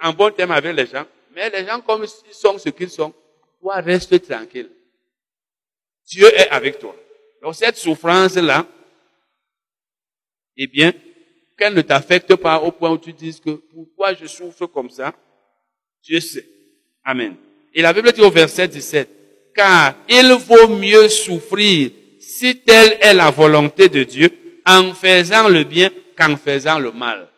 [0.00, 1.04] en bon terme avec les gens.
[1.34, 3.12] Mais les gens, comme ils sont ce qu'ils sont,
[3.60, 4.70] toi, reste tranquille.
[6.06, 6.94] Dieu est avec toi.
[7.42, 8.66] Donc cette souffrance-là,
[10.56, 10.92] eh bien,
[11.58, 15.12] qu'elle ne t'affecte pas au point où tu dises que pourquoi je souffre comme ça,
[16.02, 16.46] Dieu sait.
[17.04, 17.34] Amen.
[17.74, 19.08] Et la Bible dit au verset 17,
[19.54, 21.90] car il vaut mieux souffrir
[22.20, 24.30] si telle est la volonté de Dieu
[24.64, 27.28] en faisant le bien qu'en faisant le mal.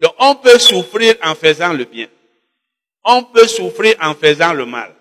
[0.00, 2.06] Donc on peut souffrir en faisant le bien.
[3.04, 4.94] On peut souffrir en faisant le mal.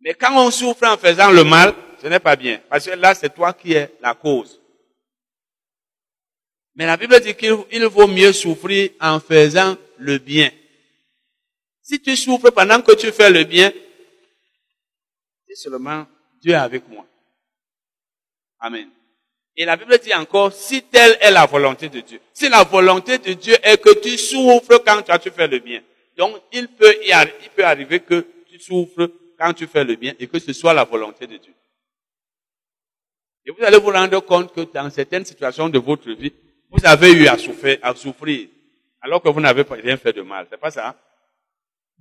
[0.00, 2.60] Mais quand on souffre en faisant le mal, ce n'est pas bien.
[2.68, 4.60] Parce que là, c'est toi qui es la cause.
[6.76, 10.50] Mais la Bible dit qu'il vaut mieux souffrir en faisant le bien.
[11.82, 13.72] Si tu souffres pendant que tu fais le bien,
[15.48, 16.06] c'est seulement
[16.40, 17.06] Dieu est avec moi.
[18.60, 18.90] Amen.
[19.56, 22.20] Et la Bible dit encore, si telle est la volonté de Dieu.
[22.34, 25.82] Si la volonté de Dieu est que tu souffres quand tu fais le bien.
[26.18, 30.26] Donc, il peut, il peut arriver que tu souffres quand tu fais le bien et
[30.26, 31.54] que ce soit la volonté de Dieu.
[33.46, 36.32] Et vous allez vous rendre compte que dans certaines situations de votre vie,
[36.70, 38.48] vous avez eu à souffrir, à souffrir
[39.00, 40.46] alors que vous n'avez rien fait de mal.
[40.50, 40.96] C'est pas ça?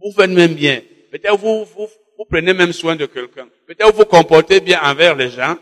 [0.01, 0.81] Vous faites même bien.
[1.11, 3.47] Peut-être vous, vous, vous prenez même soin de quelqu'un.
[3.67, 5.55] Peut-être vous vous comportez bien envers les gens.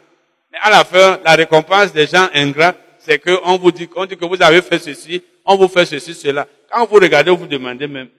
[0.51, 4.15] Mais à la fin, la récompense des gens ingrats, c'est qu'on vous dit, on dit
[4.15, 6.47] que vous avez fait ceci, on vous fait ceci, cela.
[6.71, 8.09] Quand vous regardez, vous vous demandez même,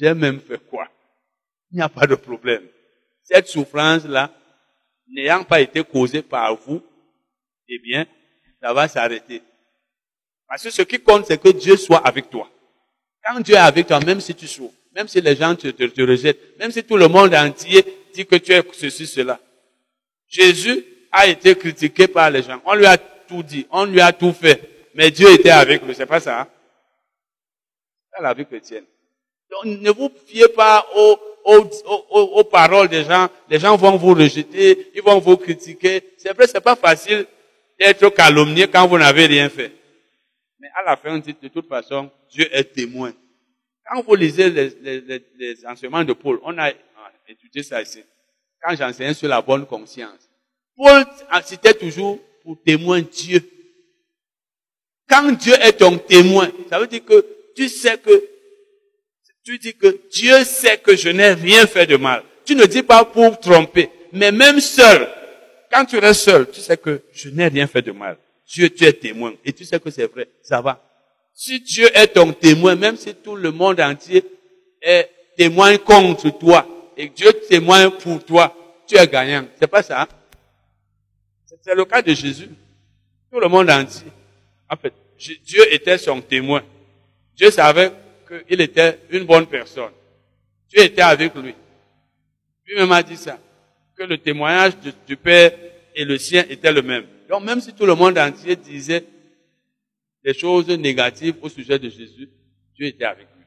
[0.00, 0.88] j'ai même fait quoi?
[1.70, 2.62] Il n'y a pas de problème.
[3.22, 4.32] Cette souffrance-là,
[5.08, 6.82] n'ayant pas été causée par vous,
[7.68, 8.06] eh bien,
[8.60, 9.42] ça va s'arrêter.
[10.50, 12.50] Parce que ce qui compte, c'est que Dieu soit avec toi.
[13.24, 16.02] Quand Dieu est avec toi, même si tu souffres, même si les gens te, te,
[16.02, 19.38] rejettent, même si tout le monde entier dit que tu es ceci, cela.
[20.26, 22.60] Jésus a été critiqué par les gens.
[22.64, 24.88] On lui a tout dit, on lui a tout fait.
[24.94, 26.40] Mais Dieu était avec lui, c'est pas ça.
[26.40, 26.48] Hein?
[28.12, 28.84] C'est la vie chrétienne.
[29.52, 31.70] Donc ne vous fiez pas aux, aux,
[32.10, 33.28] aux, aux, paroles des gens.
[33.48, 36.02] Les gens vont vous rejeter, ils vont vous critiquer.
[36.18, 37.24] C'est vrai, c'est pas facile
[37.78, 39.79] d'être calomnié quand vous n'avez rien fait.
[40.60, 43.12] Mais à la fin, on dit de toute façon, Dieu est témoin.
[43.88, 46.70] Quand vous lisez les, les, les, enseignements de Paul, on a
[47.26, 48.02] étudié ça ici.
[48.62, 50.28] Quand j'enseignais sur la bonne conscience,
[50.76, 51.04] Paul
[51.44, 53.40] citait toujours pour témoin Dieu.
[55.08, 57.24] Quand Dieu est ton témoin, ça veut dire que
[57.56, 58.22] tu sais que,
[59.42, 62.22] tu dis que Dieu sait que je n'ai rien fait de mal.
[62.44, 65.08] Tu ne dis pas pour tromper, mais même seul,
[65.72, 68.18] quand tu restes seul, tu sais que je n'ai rien fait de mal.
[68.50, 69.34] Dieu, tu es témoin.
[69.44, 70.28] Et tu sais que c'est vrai.
[70.42, 70.82] Ça va.
[71.32, 74.24] Si Dieu est ton témoin, même si tout le monde entier
[74.82, 78.54] est témoin contre toi, et Dieu témoigne pour toi,
[78.88, 79.46] tu es gagnant.
[79.58, 80.02] C'est pas ça.
[80.02, 80.08] Hein?
[81.62, 82.48] C'est le cas de Jésus.
[83.30, 84.08] Tout le monde entier.
[84.68, 84.92] En fait,
[85.44, 86.62] Dieu était son témoin.
[87.36, 87.92] Dieu savait
[88.26, 89.92] qu'il était une bonne personne.
[90.68, 91.54] Dieu était avec lui.
[92.66, 93.38] Lui-même dit ça
[93.96, 94.72] que le témoignage
[95.06, 95.52] du Père
[95.94, 97.06] et le sien était le même.
[97.30, 99.06] Donc même si tout le monde entier disait
[100.24, 102.28] des choses négatives au sujet de Jésus,
[102.74, 103.44] Dieu était avec lui.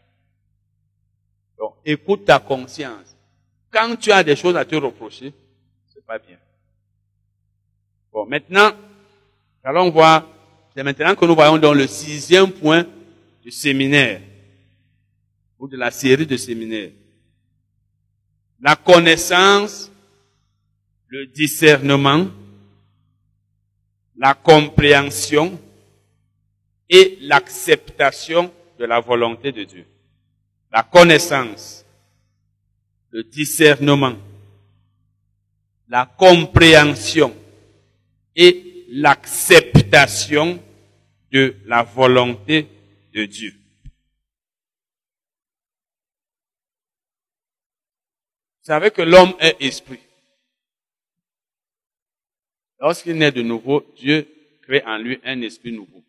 [1.57, 3.13] Donc écoute ta conscience.
[3.69, 5.33] Quand tu as des choses à te reprocher,
[5.93, 6.37] c'est pas bien.
[8.13, 8.71] Bon, maintenant,
[9.61, 10.29] allons voir,
[10.73, 12.85] c'est maintenant que nous voyons dans le sixième point
[13.41, 14.21] du séminaire,
[15.59, 16.91] ou de la série de séminaires.
[18.61, 19.91] La connaissance
[21.09, 22.27] le discernement,
[24.15, 25.59] la compréhension
[26.89, 29.85] et l'acceptation de la volonté de Dieu.
[30.71, 31.85] La connaissance,
[33.11, 34.15] le discernement,
[35.87, 37.35] la compréhension
[38.35, 40.61] et l'acceptation
[41.31, 42.67] de la volonté
[43.13, 43.53] de Dieu.
[48.63, 49.99] Vous savez que l'homme est esprit.
[52.79, 54.27] Lorsqu'il naît de nouveau, Dieu
[54.61, 56.03] crée en lui un esprit nouveau.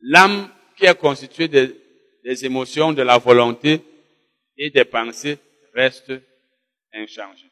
[0.00, 3.80] L'âme qui est constituée des, émotions, de la volonté
[4.56, 5.38] et des pensées
[5.74, 6.12] reste
[6.92, 7.50] inchangée.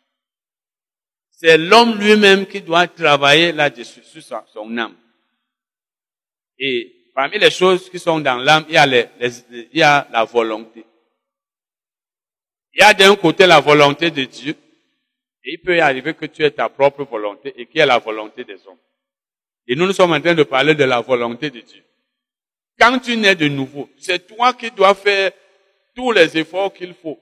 [1.31, 4.97] C'est l'homme lui-même qui doit travailler là-dessus, sur son âme.
[6.59, 10.85] Et parmi les choses qui sont dans l'âme, il y a, la volonté.
[12.73, 14.55] Il y a d'un côté la volonté de Dieu
[15.49, 17.99] et il peut y arriver que tu aies ta propre volonté et qui est la
[17.99, 18.77] volonté des hommes.
[19.67, 21.83] Et nous, nous sommes en train de parler de la volonté de Dieu.
[22.79, 25.33] quand tu nais de nouveau, c'est toi qui dois faire
[25.97, 27.19] tous les efforts qu'il faut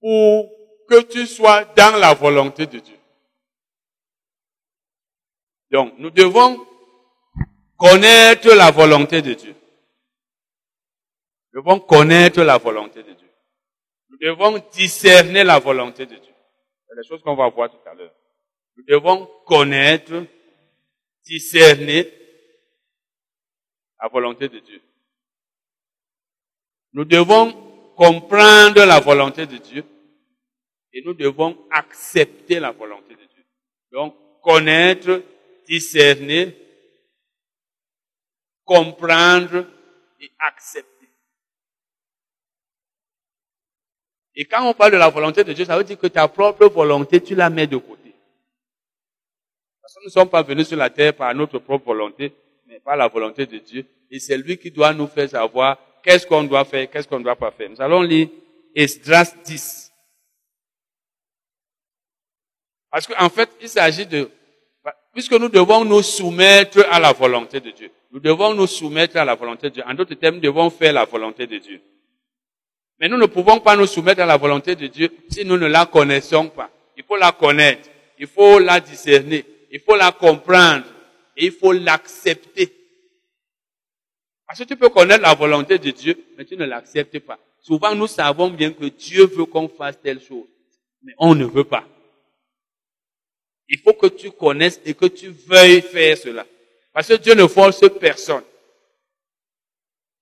[0.00, 0.50] pour
[0.88, 2.98] que tu sois dans la volonté de Dieu.
[5.70, 6.66] Donc, nous devons
[7.76, 9.54] connaître la volonté de Dieu.
[11.52, 13.30] Nous devons connaître la volonté de Dieu.
[14.10, 16.31] Nous devons discerner la volonté de Dieu.
[16.92, 18.12] C'est les choses qu'on va voir tout à l'heure.
[18.76, 20.26] Nous devons connaître,
[21.24, 22.12] discerner
[23.98, 24.82] la volonté de Dieu.
[26.92, 27.50] Nous devons
[27.96, 29.84] comprendre la volonté de Dieu
[30.92, 33.44] et nous devons accepter la volonté de Dieu.
[33.90, 35.22] Donc, connaître,
[35.66, 36.54] discerner,
[38.66, 39.66] comprendre
[40.20, 40.91] et accepter.
[44.34, 46.66] Et quand on parle de la volonté de Dieu, ça veut dire que ta propre
[46.66, 48.14] volonté, tu la mets de côté.
[49.80, 52.32] Parce que nous ne sommes pas venus sur la terre par notre propre volonté,
[52.66, 53.84] mais par la volonté de Dieu.
[54.10, 57.24] Et c'est lui qui doit nous faire savoir qu'est-ce qu'on doit faire, qu'est-ce qu'on ne
[57.24, 57.68] doit pas faire.
[57.68, 58.28] Nous allons lire
[58.74, 59.92] Esdras 10.
[62.90, 64.30] Parce qu'en fait, il s'agit de,
[65.12, 67.90] puisque nous devons nous soumettre à la volonté de Dieu.
[68.10, 69.84] Nous devons nous soumettre à la volonté de Dieu.
[69.86, 71.80] En d'autres termes, nous devons faire la volonté de Dieu.
[73.02, 75.66] Mais nous ne pouvons pas nous soumettre à la volonté de Dieu si nous ne
[75.66, 76.70] la connaissons pas.
[76.96, 77.90] Il faut la connaître.
[78.16, 79.44] Il faut la discerner.
[79.72, 80.84] Il faut la comprendre.
[81.36, 82.72] Et il faut l'accepter.
[84.46, 87.40] Parce que tu peux connaître la volonté de Dieu, mais tu ne l'acceptes pas.
[87.60, 90.46] Souvent, nous savons bien que Dieu veut qu'on fasse telle chose,
[91.02, 91.84] mais on ne veut pas.
[93.68, 96.46] Il faut que tu connaisses et que tu veuilles faire cela.
[96.92, 98.44] Parce que Dieu ne force personne.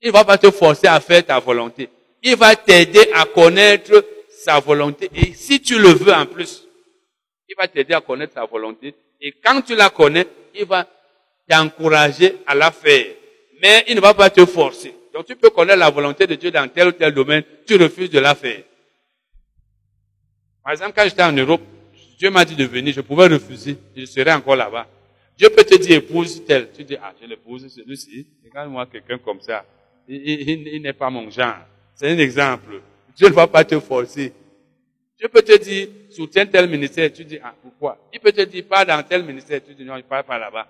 [0.01, 1.91] Il ne va pas te forcer à faire ta volonté.
[2.23, 5.11] Il va t'aider à connaître sa volonté.
[5.15, 6.67] Et si tu le veux en plus,
[7.49, 8.95] il va t'aider à connaître sa volonté.
[9.21, 10.87] Et quand tu la connais, il va
[11.49, 13.07] t'encourager à la faire
[13.61, 14.95] mais il ne va pas te forcer.
[15.13, 18.11] Donc tu peux connaître la volonté de Dieu dans tel ou tel domaine, tu refuses
[18.11, 18.63] de la faire.
[20.63, 21.63] Par exemple, quand j'étais en Europe,
[22.19, 24.87] Dieu m'a dit de venir, je pouvais refuser, je serais encore là-bas.
[25.37, 26.69] Dieu peut te dire épouse tel.
[26.77, 28.27] Tu dis, ah, je l'épouse celui-ci.
[28.45, 29.65] Regarde-moi quelqu'un comme ça.
[30.07, 31.57] Il, n'est pas mon genre.
[32.01, 32.81] C'est un exemple.
[33.15, 34.33] Dieu ne va pas te forcer.
[35.19, 37.13] Dieu peut te dire, soutiens tel ministère.
[37.13, 37.99] Tu dis, ah, pourquoi?
[38.11, 39.61] Il peut te dire, pas dans tel ministère.
[39.63, 40.67] Tu dis, non, il part pas là-bas.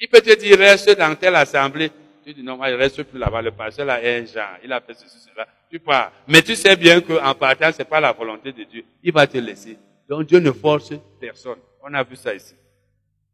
[0.00, 1.90] Il peut te dire, reste dans telle assemblée.
[2.24, 3.42] Tu dis non, moi je reste plus là-bas.
[3.42, 4.56] Le pasteur là est un genre.
[4.64, 5.46] Il a fait ceci, cela.
[5.70, 6.10] Tu pars.
[6.26, 8.82] Mais tu sais bien qu'en partant, c'est pas la volonté de Dieu.
[9.02, 9.76] Il va te laisser.
[10.08, 11.58] Donc Dieu ne force personne.
[11.82, 12.54] On a vu ça ici.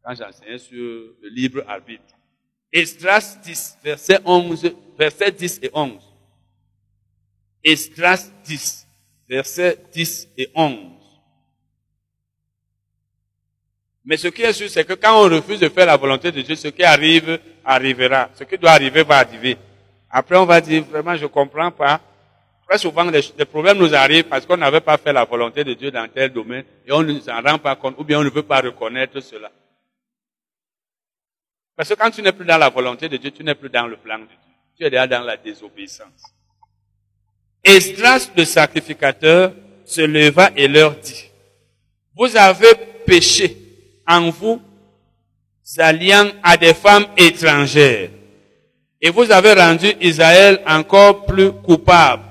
[0.03, 2.03] Quand j'enseignais sur le libre arbitre.
[2.73, 6.10] Estras 10, verset 11, verset 10 et 11.
[7.63, 8.87] Estras 10,
[9.29, 11.01] verset 10 et 11.
[14.03, 16.41] Mais ce qui est sûr, c'est que quand on refuse de faire la volonté de
[16.41, 18.29] Dieu, ce qui arrive, arrivera.
[18.33, 19.57] Ce qui doit arriver va arriver.
[20.09, 22.01] Après, on va dire, vraiment, je comprends pas.
[22.67, 25.91] Très souvent, les, problèmes nous arrivent parce qu'on n'avait pas fait la volonté de Dieu
[25.91, 28.43] dans tel domaine et on ne s'en rend pas compte ou bien on ne veut
[28.43, 29.51] pas reconnaître cela.
[31.75, 33.87] Parce que quand tu n'es plus dans la volonté de Dieu, tu n'es plus dans
[33.87, 34.37] le plan de Dieu.
[34.77, 36.23] Tu es déjà dans la désobéissance.
[37.63, 39.53] Esdras, le sacrificateur,
[39.85, 41.29] se leva et leur dit,
[42.15, 42.73] vous avez
[43.05, 43.57] péché
[44.07, 44.61] en vous
[45.77, 48.09] alliant à des femmes étrangères.
[49.01, 52.23] Et vous avez rendu Israël encore plus coupable.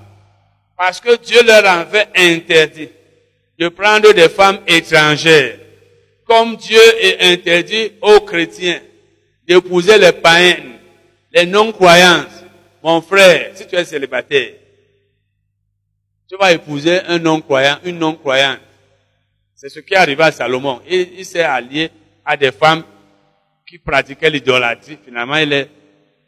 [0.76, 2.88] Parce que Dieu leur avait interdit
[3.58, 5.58] de prendre des femmes étrangères.
[6.26, 8.80] Comme Dieu est interdit aux chrétiens
[9.46, 10.56] d'épouser les païens,
[11.32, 12.24] les non-croyants.
[12.82, 14.52] Mon frère, si tu es célibataire,
[16.30, 18.60] tu vas épouser un non-croyant, une non-croyante.
[19.56, 20.80] C'est ce qui est arrivé à Salomon.
[20.88, 21.90] Il, il s'est allié
[22.24, 22.84] à des femmes
[23.66, 24.96] qui pratiquaient l'idolâtrie.
[25.04, 25.68] Finalement, il est,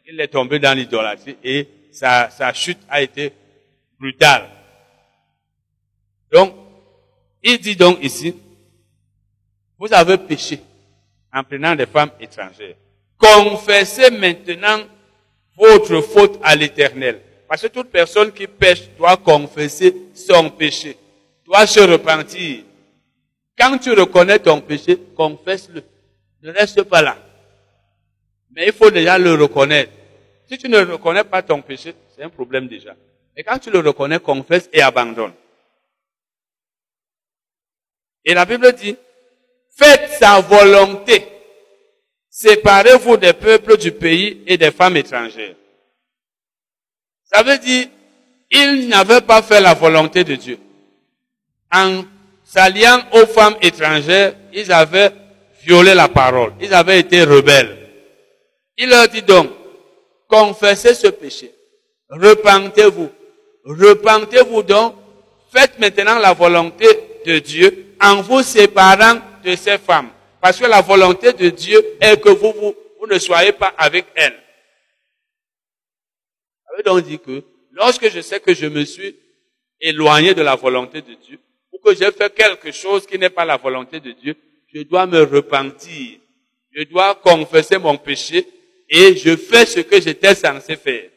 [0.05, 3.31] il est tombé dans l'idolâtrie et sa, sa chute a été
[3.97, 4.49] brutale.
[6.33, 6.53] Donc,
[7.41, 8.35] il dit donc ici,
[9.79, 10.59] vous avez péché
[11.33, 12.75] en prenant des femmes étrangères.
[13.17, 14.79] Confessez maintenant
[15.55, 17.21] votre faute à l'éternel.
[17.47, 20.97] Parce que toute personne qui pêche doit confesser son péché,
[21.45, 22.63] doit se repentir.
[23.57, 25.83] Quand tu reconnais ton péché, confesse-le.
[26.41, 27.17] Ne reste pas là.
[28.51, 29.91] Mais il faut déjà le reconnaître.
[30.49, 32.95] Si tu ne reconnais pas ton péché, c'est un problème déjà.
[33.35, 35.33] Et quand tu le reconnais, confesse et abandonne.
[38.25, 38.95] Et la Bible dit,
[39.75, 41.25] faites sa volonté.
[42.29, 45.55] Séparez-vous des peuples du pays et des femmes étrangères.
[47.33, 47.87] Ça veut dire,
[48.51, 50.59] ils n'avaient pas fait la volonté de Dieu.
[51.73, 52.03] En
[52.43, 55.11] s'alliant aux femmes étrangères, ils avaient
[55.63, 56.53] violé la parole.
[56.61, 57.75] Ils avaient été rebelles.
[58.77, 59.49] Il leur dit donc,
[60.27, 61.51] confessez ce péché.
[62.09, 63.09] Repentez-vous.
[63.65, 64.95] Repentez-vous donc.
[65.51, 66.87] Faites maintenant la volonté
[67.25, 70.09] de Dieu en vous séparant de ces femmes.
[70.39, 72.75] Parce que la volonté de Dieu est que vous
[73.09, 74.42] ne soyez pas avec elles.
[76.75, 79.15] Veut donc que lorsque je sais que je me suis
[79.79, 81.39] éloigné de la volonté de Dieu,
[81.71, 84.35] ou que j'ai fait quelque chose qui n'est pas la volonté de Dieu,
[84.73, 86.19] je dois me repentir.
[86.71, 88.47] Je dois confesser mon péché
[88.89, 91.09] et je fais ce que j'étais censé faire.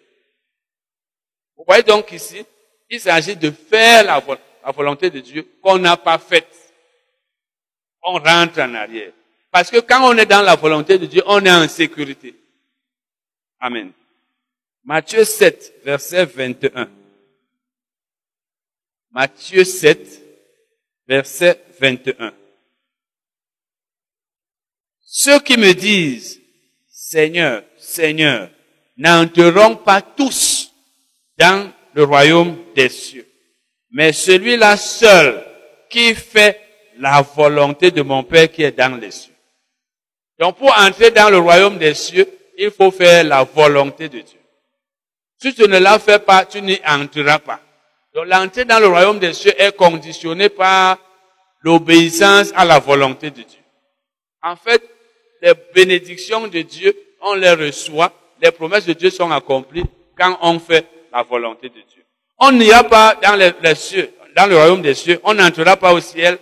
[1.57, 2.45] Vous voyez donc ici,
[2.91, 4.23] il s'agit de faire la,
[4.65, 6.55] la volonté de Dieu qu'on n'a pas faite.
[8.03, 9.13] On rentre en arrière.
[9.51, 12.35] Parce que quand on est dans la volonté de Dieu, on est en sécurité.
[13.59, 13.91] Amen.
[14.89, 16.89] Matthieu 7, verset 21.
[19.11, 20.23] Matthieu 7,
[21.09, 22.33] verset 21.
[25.01, 26.41] Ceux qui me disent,
[26.89, 28.49] Seigneur, Seigneur,
[28.97, 30.73] n'entreront pas tous
[31.37, 33.27] dans le royaume des cieux,
[33.91, 35.45] mais celui-là seul
[35.91, 36.61] qui fait
[36.99, 39.35] la volonté de mon Père qui est dans les cieux.
[40.39, 44.39] Donc pour entrer dans le royaume des cieux, il faut faire la volonté de Dieu.
[45.47, 47.61] Si tu ne la fais pas, tu n'y entreras pas.
[48.13, 50.99] Donc l'entrée dans le royaume des cieux est conditionnée par
[51.61, 53.61] l'obéissance à la volonté de Dieu.
[54.43, 54.83] En fait,
[55.41, 59.85] les bénédictions de Dieu, on les reçoit, les promesses de Dieu sont accomplies
[60.19, 62.05] quand on fait la volonté de Dieu.
[62.39, 66.01] On n'ira pas dans les, cieux, dans le royaume des cieux, on n'entrera pas au
[66.01, 66.39] ciel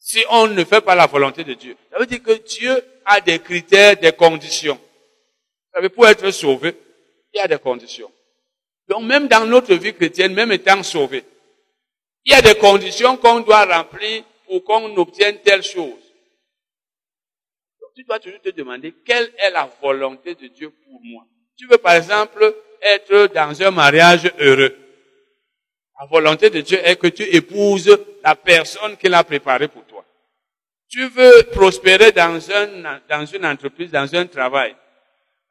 [0.00, 1.76] si on ne fait pas la volonté de Dieu.
[1.92, 4.74] Ça veut dire que Dieu a des critères, des conditions.
[4.74, 6.74] Vous savez, pour être sauvé,
[7.34, 8.10] il y a des conditions.
[8.88, 11.24] Donc même dans notre vie chrétienne, même étant sauvé,
[12.24, 16.04] il y a des conditions qu'on doit remplir pour qu'on obtienne telle chose
[17.94, 21.24] tu dois toujours te demander quelle est la volonté de Dieu pour moi?
[21.56, 24.76] Tu veux par exemple être dans un mariage heureux.
[26.00, 30.04] La volonté de Dieu est que tu épouses la personne qu'il a préparée pour toi.
[30.88, 32.38] Tu veux prospérer dans,
[33.08, 34.74] dans une entreprise, dans un travail.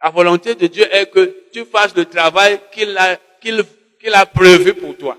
[0.03, 3.63] La volonté de Dieu est que tu fasses le travail qu'il a, qu'il,
[4.01, 5.17] qu'il a prévu pour toi.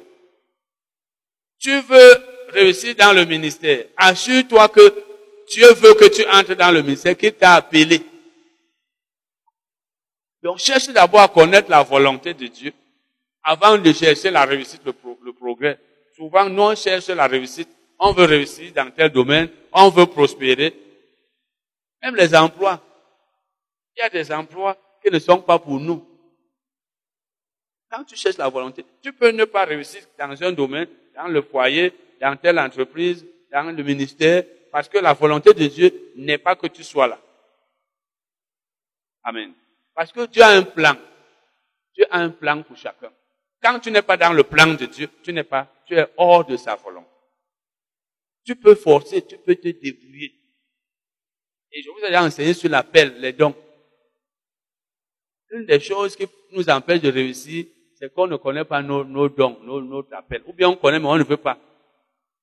[1.59, 2.15] Tu veux
[2.51, 3.87] réussir dans le ministère.
[3.97, 4.95] Assure-toi que
[5.49, 8.03] Dieu veut que tu entres dans le ministère qu'il t'a appelé.
[10.43, 12.75] Donc cherche d'abord à connaître la volonté de Dieu
[13.43, 15.79] avant de chercher la réussite, le, progrès.
[16.15, 17.71] Souvent, nous on cherche la réussite.
[17.99, 20.75] On veut réussir dans tel domaine, on veut prospérer.
[22.03, 22.83] Même les emplois.
[23.97, 26.05] Il y a des emplois qui ne sont pas pour nous.
[27.91, 31.43] Quand tu cherches la volonté, tu peux ne pas réussir dans un domaine, dans le
[31.43, 36.57] foyer, dans telle entreprise, dans le ministère, parce que la volonté de Dieu n'est pas
[36.57, 37.21] que tu sois là.
[39.23, 39.55] Amen.
[39.95, 40.97] Parce que Dieu a un plan.
[41.95, 43.13] Dieu a un plan pour chacun.
[43.63, 46.45] Quand tu n'es pas dans le plan de Dieu, tu n'es pas, tu es hors
[46.45, 47.09] de sa volonté.
[48.45, 50.35] Tu peux forcer, tu peux te débrouiller.
[51.73, 53.55] Et je vous ai enseigné sur l'appel, les dons.
[55.55, 57.65] Une des choses qui nous empêche de réussir,
[57.99, 60.43] c'est qu'on ne connaît pas nos, dons, nos, notre appel.
[60.47, 61.59] Ou bien on connaît, mais on ne veut pas.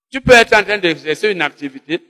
[0.10, 2.02] Tu peux être en train d'exercer une activité,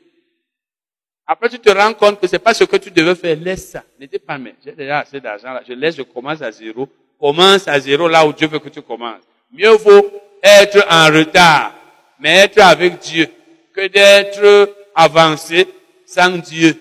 [1.31, 3.37] après, tu te rends compte que c'est pas ce que tu devais faire.
[3.37, 3.85] Laisse ça.
[3.97, 5.61] Ne dis pas, mais j'ai déjà assez d'argent là.
[5.65, 6.89] Je laisse, je commence à zéro.
[7.17, 9.23] Commence à zéro là où Dieu veut que tu commences.
[9.49, 10.11] Mieux vaut
[10.43, 11.73] être en retard,
[12.19, 13.29] mais être avec Dieu,
[13.73, 15.67] que d'être avancé
[16.05, 16.75] sans Dieu.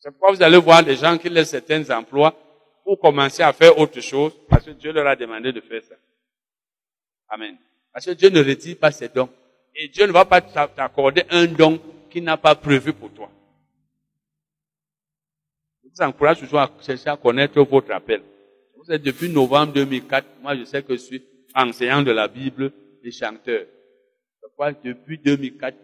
[0.00, 2.34] C'est pourquoi vous allez voir des gens qui laissent certains emplois
[2.88, 5.94] pour commencer à faire autre chose, parce que Dieu leur a demandé de faire ça.
[7.28, 7.54] Amen.
[7.92, 9.28] Parce que Dieu ne retire pas ses dons.
[9.76, 13.30] Et Dieu ne va pas t'accorder un don qui n'a pas prévu pour toi.
[15.84, 18.22] Je vous encourage toujours à chercher à connaître votre appel.
[18.78, 21.22] Vous êtes depuis novembre 2004, moi je sais que je suis
[21.54, 22.72] enseignant de la Bible
[23.04, 23.66] et chanteur.
[24.40, 25.76] Pourquoi depuis 2004,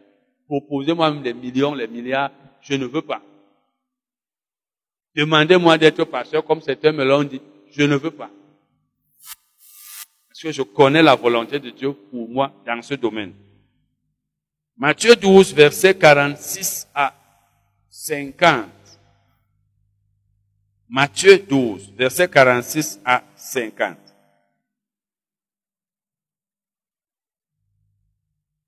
[0.47, 2.31] proposez-moi même les millions, les milliards,
[2.62, 3.21] je ne veux pas.
[5.15, 7.40] Demandez-moi d'être pasteur comme certains me l'ont dit,
[7.71, 8.31] je ne veux pas.
[10.29, 13.33] Parce que je connais la volonté de Dieu pour moi dans ce domaine.
[14.77, 17.15] Matthieu 12, verset 46 à
[17.88, 18.67] 50.
[20.88, 23.96] Matthieu 12, verset 46 à 50.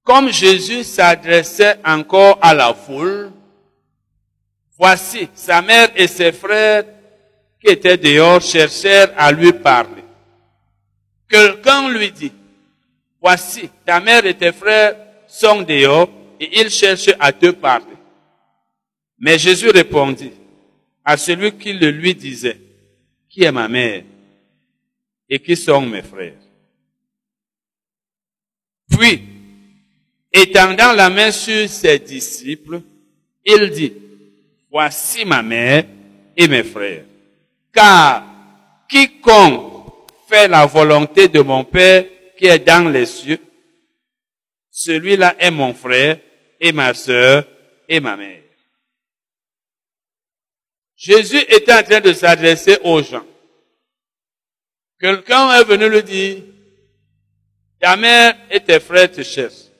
[0.05, 3.33] Comme Jésus s'adressait encore à la foule,
[4.79, 6.85] voici, sa mère et ses frères
[7.61, 10.05] qui étaient dehors cherchèrent à lui parler.
[11.29, 12.33] Quelqu'un lui dit,
[13.21, 14.97] voici, ta mère et tes frères
[15.27, 16.09] sont dehors
[16.39, 17.97] et ils cherchent à te parler.
[19.19, 20.33] Mais Jésus répondit
[21.05, 22.61] à celui qui le lui disait,
[23.29, 24.05] qui est ma mère
[25.29, 26.39] et qui sont mes frères?
[28.89, 29.23] Puis,
[30.33, 32.81] étendant la main sur ses disciples,
[33.45, 33.93] il dit,
[34.71, 35.85] voici ma mère
[36.37, 37.05] et mes frères.
[37.73, 38.25] Car
[38.89, 39.77] quiconque
[40.29, 42.05] fait la volonté de mon Père
[42.37, 43.41] qui est dans les cieux,
[44.71, 46.19] celui-là est mon frère
[46.61, 47.47] et ma sœur
[47.89, 48.43] et ma mère.
[50.97, 53.27] Jésus était en train de s'adresser aux gens.
[54.99, 56.43] Quelqu'un est venu lui dire,
[57.79, 59.71] ta mère et tes frères te cherchent.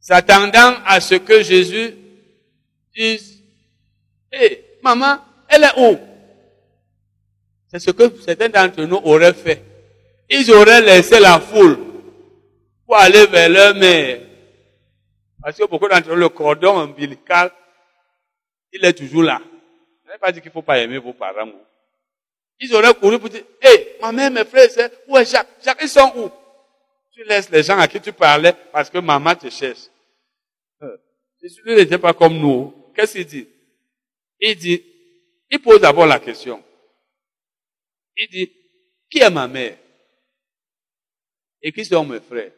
[0.00, 1.94] S'attendant à ce que Jésus
[2.94, 3.37] dise,
[4.32, 5.18] hé, maman,
[5.48, 5.98] elle est où?
[7.68, 9.62] C'est ce que certains d'entre nous auraient fait.
[10.30, 11.78] Ils auraient laissé la foule
[12.86, 14.20] pour aller vers leur mère.
[15.42, 17.50] Parce que beaucoup d'entre nous, le cordon ombilical,
[18.72, 19.40] il est toujours là.
[20.04, 21.50] Je n'ai pas dit qu'il ne faut pas aimer vos parents.
[22.60, 25.48] Ils auraient couru pour dire, hé, ma mère, mes frères, où est Jacques?
[25.62, 26.30] Jacques, ils sont où?
[27.12, 29.88] Tu laisses les gens à qui tu parlais parce que maman te cherche.
[30.82, 30.96] Euh,
[31.42, 32.74] Jésus n'était pas comme nous.
[32.94, 33.48] Qu'est-ce qu'il dit?
[34.40, 34.82] Il dit,
[35.50, 36.62] il pose d'abord la question.
[38.16, 38.52] Il dit,
[39.10, 39.78] qui est ma mère?
[41.62, 42.52] Et qui sont mes frères?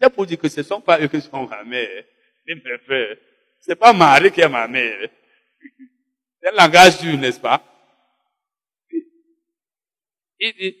[0.00, 2.04] C'est pour dire que ce ne sont pas eux qui sont ma mère
[2.46, 3.16] et mes frères.
[3.60, 5.10] C'est pas Marie qui est ma mère.
[6.40, 7.62] C'est un langage dur, n'est-ce pas?
[10.40, 10.76] Il dit,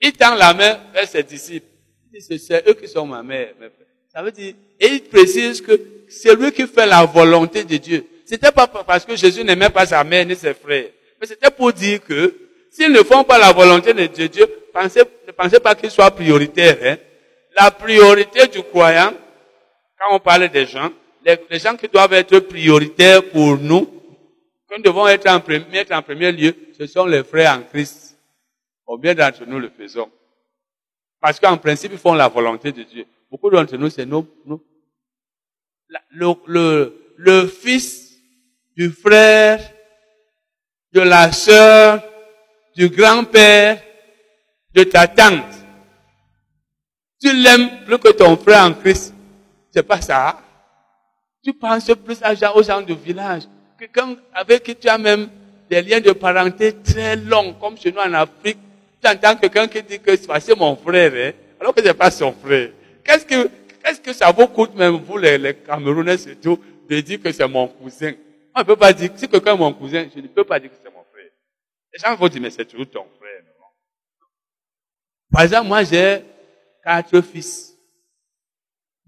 [0.00, 1.68] il tend la main vers ses disciples.
[2.12, 3.86] Il dit, c'est eux qui sont ma mère, mes frères.
[4.08, 8.04] Ça veut dire, et il précise que c'est lui qui fait la volonté de Dieu.
[8.28, 10.90] C'était pas parce que Jésus n'aimait pas sa mère ni ses frères.
[11.18, 12.34] Mais c'était pour dire que,
[12.70, 16.76] s'ils ne font pas la volonté de Dieu, pensez, ne pensez pas qu'il soit prioritaire.
[16.82, 16.96] Hein.
[17.56, 19.14] La priorité du croyant,
[19.98, 20.90] quand on parle des gens,
[21.24, 23.86] les, les gens qui doivent être prioritaires pour nous,
[24.68, 28.14] que nous devons être en, premier, en premier lieu, ce sont les frères en Christ.
[28.84, 30.10] Combien d'entre nous le faisons
[31.18, 33.06] Parce qu'en principe, ils font la volonté de Dieu.
[33.30, 34.26] Beaucoup d'entre nous, c'est nous.
[34.44, 34.62] nous.
[36.10, 38.07] Le, le, le fils
[38.78, 39.58] du frère,
[40.92, 42.00] de la sœur,
[42.76, 43.82] du grand-père,
[44.72, 45.42] de ta tante.
[47.20, 49.12] Tu l'aimes plus que ton frère en Christ.
[49.72, 50.40] C'est pas ça.
[51.42, 53.42] Tu penses plus à, aux gens du village.
[53.76, 55.28] Quelqu'un avec qui tu as même
[55.68, 58.58] des liens de parenté très longs, comme chez nous en Afrique.
[59.02, 62.32] Tu entends quelqu'un qui dit que c'est mon frère, hein, alors que c'est pas son
[62.32, 62.70] frère.
[63.04, 63.50] Qu'est-ce que,
[63.82, 67.48] qu'est-ce que ça vous coûte même, vous les, les Camerounais surtout, de dire que c'est
[67.48, 68.12] mon cousin?
[68.60, 70.76] On peut pas dire, si quelqu'un est mon cousin, je ne peux pas dire que
[70.82, 71.30] c'est mon frère.
[71.92, 73.44] Les gens vont dire, mais c'est toujours ton frère.
[75.30, 76.24] Par exemple, moi j'ai
[76.82, 77.76] quatre fils.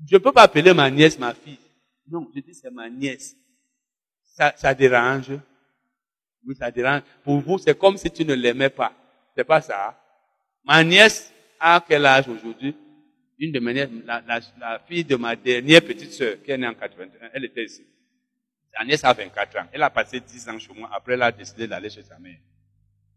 [0.09, 1.59] Je ne peux pas appeler ma nièce ma fille.
[2.07, 3.34] Non, je dis c'est ma nièce.
[4.57, 5.32] Ça, dérange.
[6.46, 7.03] Oui, ça dérange.
[7.24, 8.92] Pour vous, c'est comme si tu ne l'aimais pas.
[9.36, 10.01] C'est pas ça.
[10.64, 12.74] Ma nièce a quel âge aujourd'hui?
[13.38, 13.72] Une de mes
[14.05, 14.22] la,
[14.59, 17.84] la, fille de ma dernière petite sœur, qui est née en 81, elle était ici.
[18.77, 19.66] Sa nièce a 24 ans.
[19.73, 20.89] Elle a passé 10 ans chez moi.
[20.93, 22.39] Après, elle a décidé d'aller chez sa mère.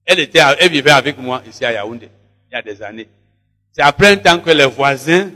[0.06, 2.10] Elle était, elle vivait avec moi ici à Yaoundé,
[2.52, 3.08] il y a des années.
[3.72, 5.32] C'est après un temps que les voisins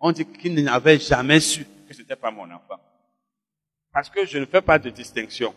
[0.00, 2.80] ont dit qu'ils n'avaient jamais su que c'était pas mon enfant.
[3.92, 5.54] Parce que je ne fais pas de distinction.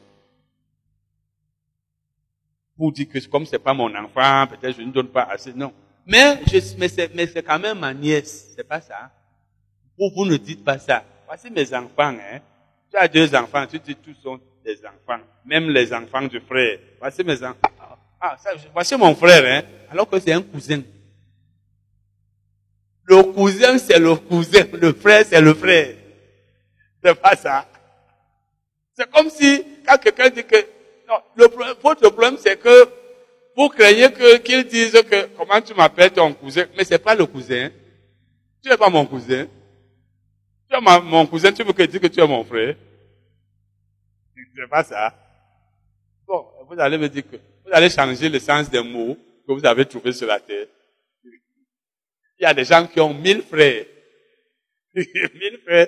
[2.75, 5.53] Pour dire que comme c'est pas mon enfant, peut-être je ne donne pas assez.
[5.53, 5.73] Non.
[6.05, 6.41] Mais,
[6.77, 8.53] mais c'est quand même ma nièce.
[8.55, 9.11] C'est pas ça.
[9.97, 11.05] Vous, vous ne dites pas ça.
[11.25, 12.41] Voici mes enfants, hein.
[12.91, 15.21] Tu as deux enfants, tu dis tous sont des enfants.
[15.45, 16.79] Même les enfants du frère.
[16.99, 17.57] Voici mes enfants.
[18.19, 19.67] Ah, ça, voici mon frère, hein.
[19.91, 20.81] Alors que c'est un cousin.
[23.03, 24.65] Le cousin, c'est le cousin.
[24.73, 25.95] Le frère, c'est le frère.
[27.03, 27.67] C'est pas ça.
[28.97, 30.55] C'est comme si, quand quelqu'un dit que,
[31.07, 31.47] non,
[31.83, 32.89] votre problème, c'est que
[33.55, 36.65] vous craignez que, qu'ils disent que, comment tu m'appelles ton cousin?
[36.75, 37.69] Mais c'est pas le cousin.
[38.63, 39.45] Tu n'es pas mon cousin.
[40.75, 42.75] Es ma, mon cousin, tu veux que je dise que tu es mon frère?
[44.55, 45.13] C'est pas ça.
[46.27, 49.17] Bon, vous allez me dire que, vous allez changer le sens des mots
[49.47, 50.67] que vous avez trouvés sur la terre.
[51.23, 53.85] Il y a des gens qui ont mille frères.
[54.95, 55.87] mille frères,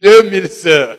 [0.00, 0.98] deux mille sœurs.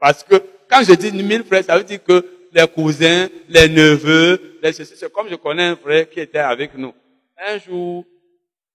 [0.00, 0.34] Parce que
[0.68, 5.12] quand je dis mille frères, ça veut dire que les cousins, les neveux, les c'est
[5.12, 6.94] comme je connais un frère qui était avec nous.
[7.38, 8.04] Un jour,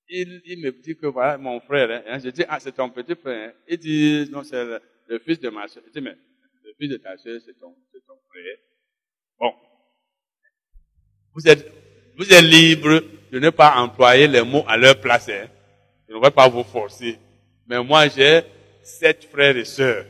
[0.10, 2.04] il, me dit que voilà mon frère.
[2.08, 2.20] Hein.
[2.20, 3.54] Je dis, ah, c'est ton petit frère.
[3.68, 4.64] Il dit, non, c'est
[5.08, 5.84] le, fils de ma soeur.
[5.88, 6.16] Je dis, mais
[6.64, 7.76] le fils de ta soeur, c'est ton,
[8.08, 8.58] ton frère.
[9.40, 9.54] Bon.
[11.34, 11.72] Vous êtes,
[12.18, 15.30] vous êtes libre de ne pas employer les mots à leur place.
[15.30, 15.48] Hein.
[16.08, 17.18] Je ne vais pas vous forcer.
[17.68, 18.42] Mais moi, j'ai
[18.82, 20.06] sept frères et sœurs.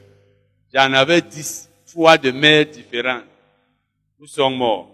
[0.73, 3.25] J'en avais dix fois de mères différentes.
[4.17, 4.89] tous sont morts.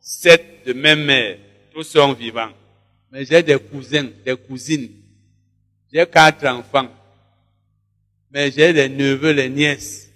[0.00, 1.38] Sept de même mère,
[1.72, 2.50] tous sont vivants.
[3.10, 4.90] Mais j'ai des cousins, des cousines.
[5.92, 6.88] J'ai quatre enfants.
[8.30, 10.10] Mais j'ai des neveux, des nièces.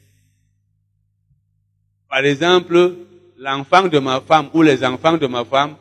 [2.08, 2.94] Par exemple,
[3.36, 5.76] l'enfant de ma femme ou les enfants de ma femme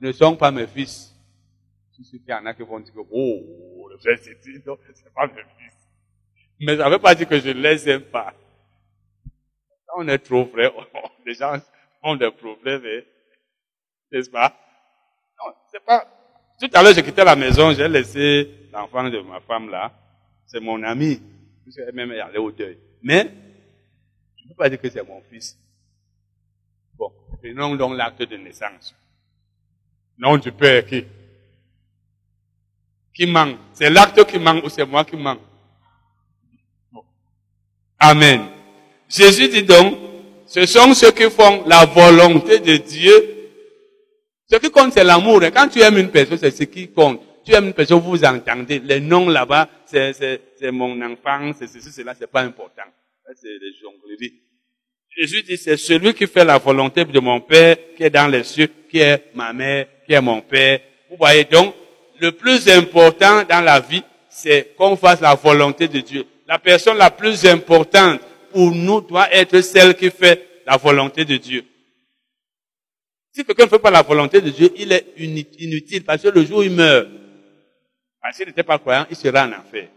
[0.00, 1.12] ne sont pas mes fils.
[1.96, 5.26] Tout ce qu'il y en a qui vont dire, oh, le frère c'est c'est pas
[5.26, 5.72] mes fils.
[6.60, 8.32] Mais ça ne veut pas dire que je ne les aime pas.
[9.96, 10.72] On est trop frère,
[11.26, 11.60] les gens
[12.02, 13.02] ont des problèmes, hein.
[14.10, 14.56] n'est-ce pas?
[15.38, 16.06] Non, c'est pas,
[16.68, 19.92] tout à l'heure, j'ai quitté la maison, j'ai laissé l'enfant de ma femme là.
[20.46, 21.20] C'est mon ami.
[21.64, 22.78] Puisqu'elle même est allée au deuil.
[23.02, 23.28] Mais,
[24.36, 25.58] je ne peux pas dire que c'est mon fils.
[26.96, 28.94] Bon, prenons donc l'acte de naissance.
[30.18, 31.04] Non du père qui
[33.12, 35.40] Qui manque C'est l'acte qui manque ou c'est moi qui manque?
[37.98, 38.42] Amen.
[39.08, 39.96] Jésus dit donc,
[40.46, 43.41] ce sont ceux qui font la volonté de Dieu
[44.52, 45.40] ce qui compte, c'est l'amour.
[45.54, 47.20] Quand tu aimes une personne, c'est ce qui compte.
[47.44, 48.80] Tu aimes une personne, vous entendez.
[48.84, 52.82] Les noms là-bas, c'est, c'est, mon enfant, c'est ceci, cela, c'est pas important.
[53.34, 54.34] C'est les jongleries.
[55.16, 58.44] Jésus dit, c'est celui qui fait la volonté de mon Père qui est dans les
[58.44, 60.80] cieux, qui est ma mère, qui est mon Père.
[61.10, 61.74] Vous voyez donc,
[62.20, 66.24] le plus important dans la vie, c'est qu'on fasse la volonté de Dieu.
[66.46, 68.20] La personne la plus importante
[68.52, 71.64] pour nous doit être celle qui fait la volonté de Dieu.
[73.32, 76.44] Si quelqu'un ne fait pas la volonté de Dieu, il est inutile parce que le
[76.44, 77.08] jour où il meurt,
[78.20, 79.88] parce qu'il n'était pas croyant, il sera en enfer.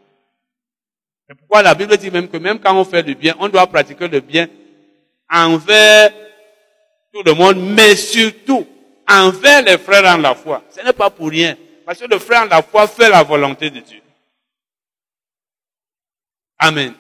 [1.28, 3.68] C'est pourquoi la Bible dit même que même quand on fait du bien, on doit
[3.68, 4.48] pratiquer le bien
[5.30, 6.12] envers
[7.12, 8.66] tout le monde, mais surtout
[9.08, 10.64] envers les frères en la foi.
[10.70, 11.58] Ce n'est pas pour rien.
[11.86, 14.02] Parce que le frère en la foi fait la volonté de Dieu.
[16.58, 16.94] Amen.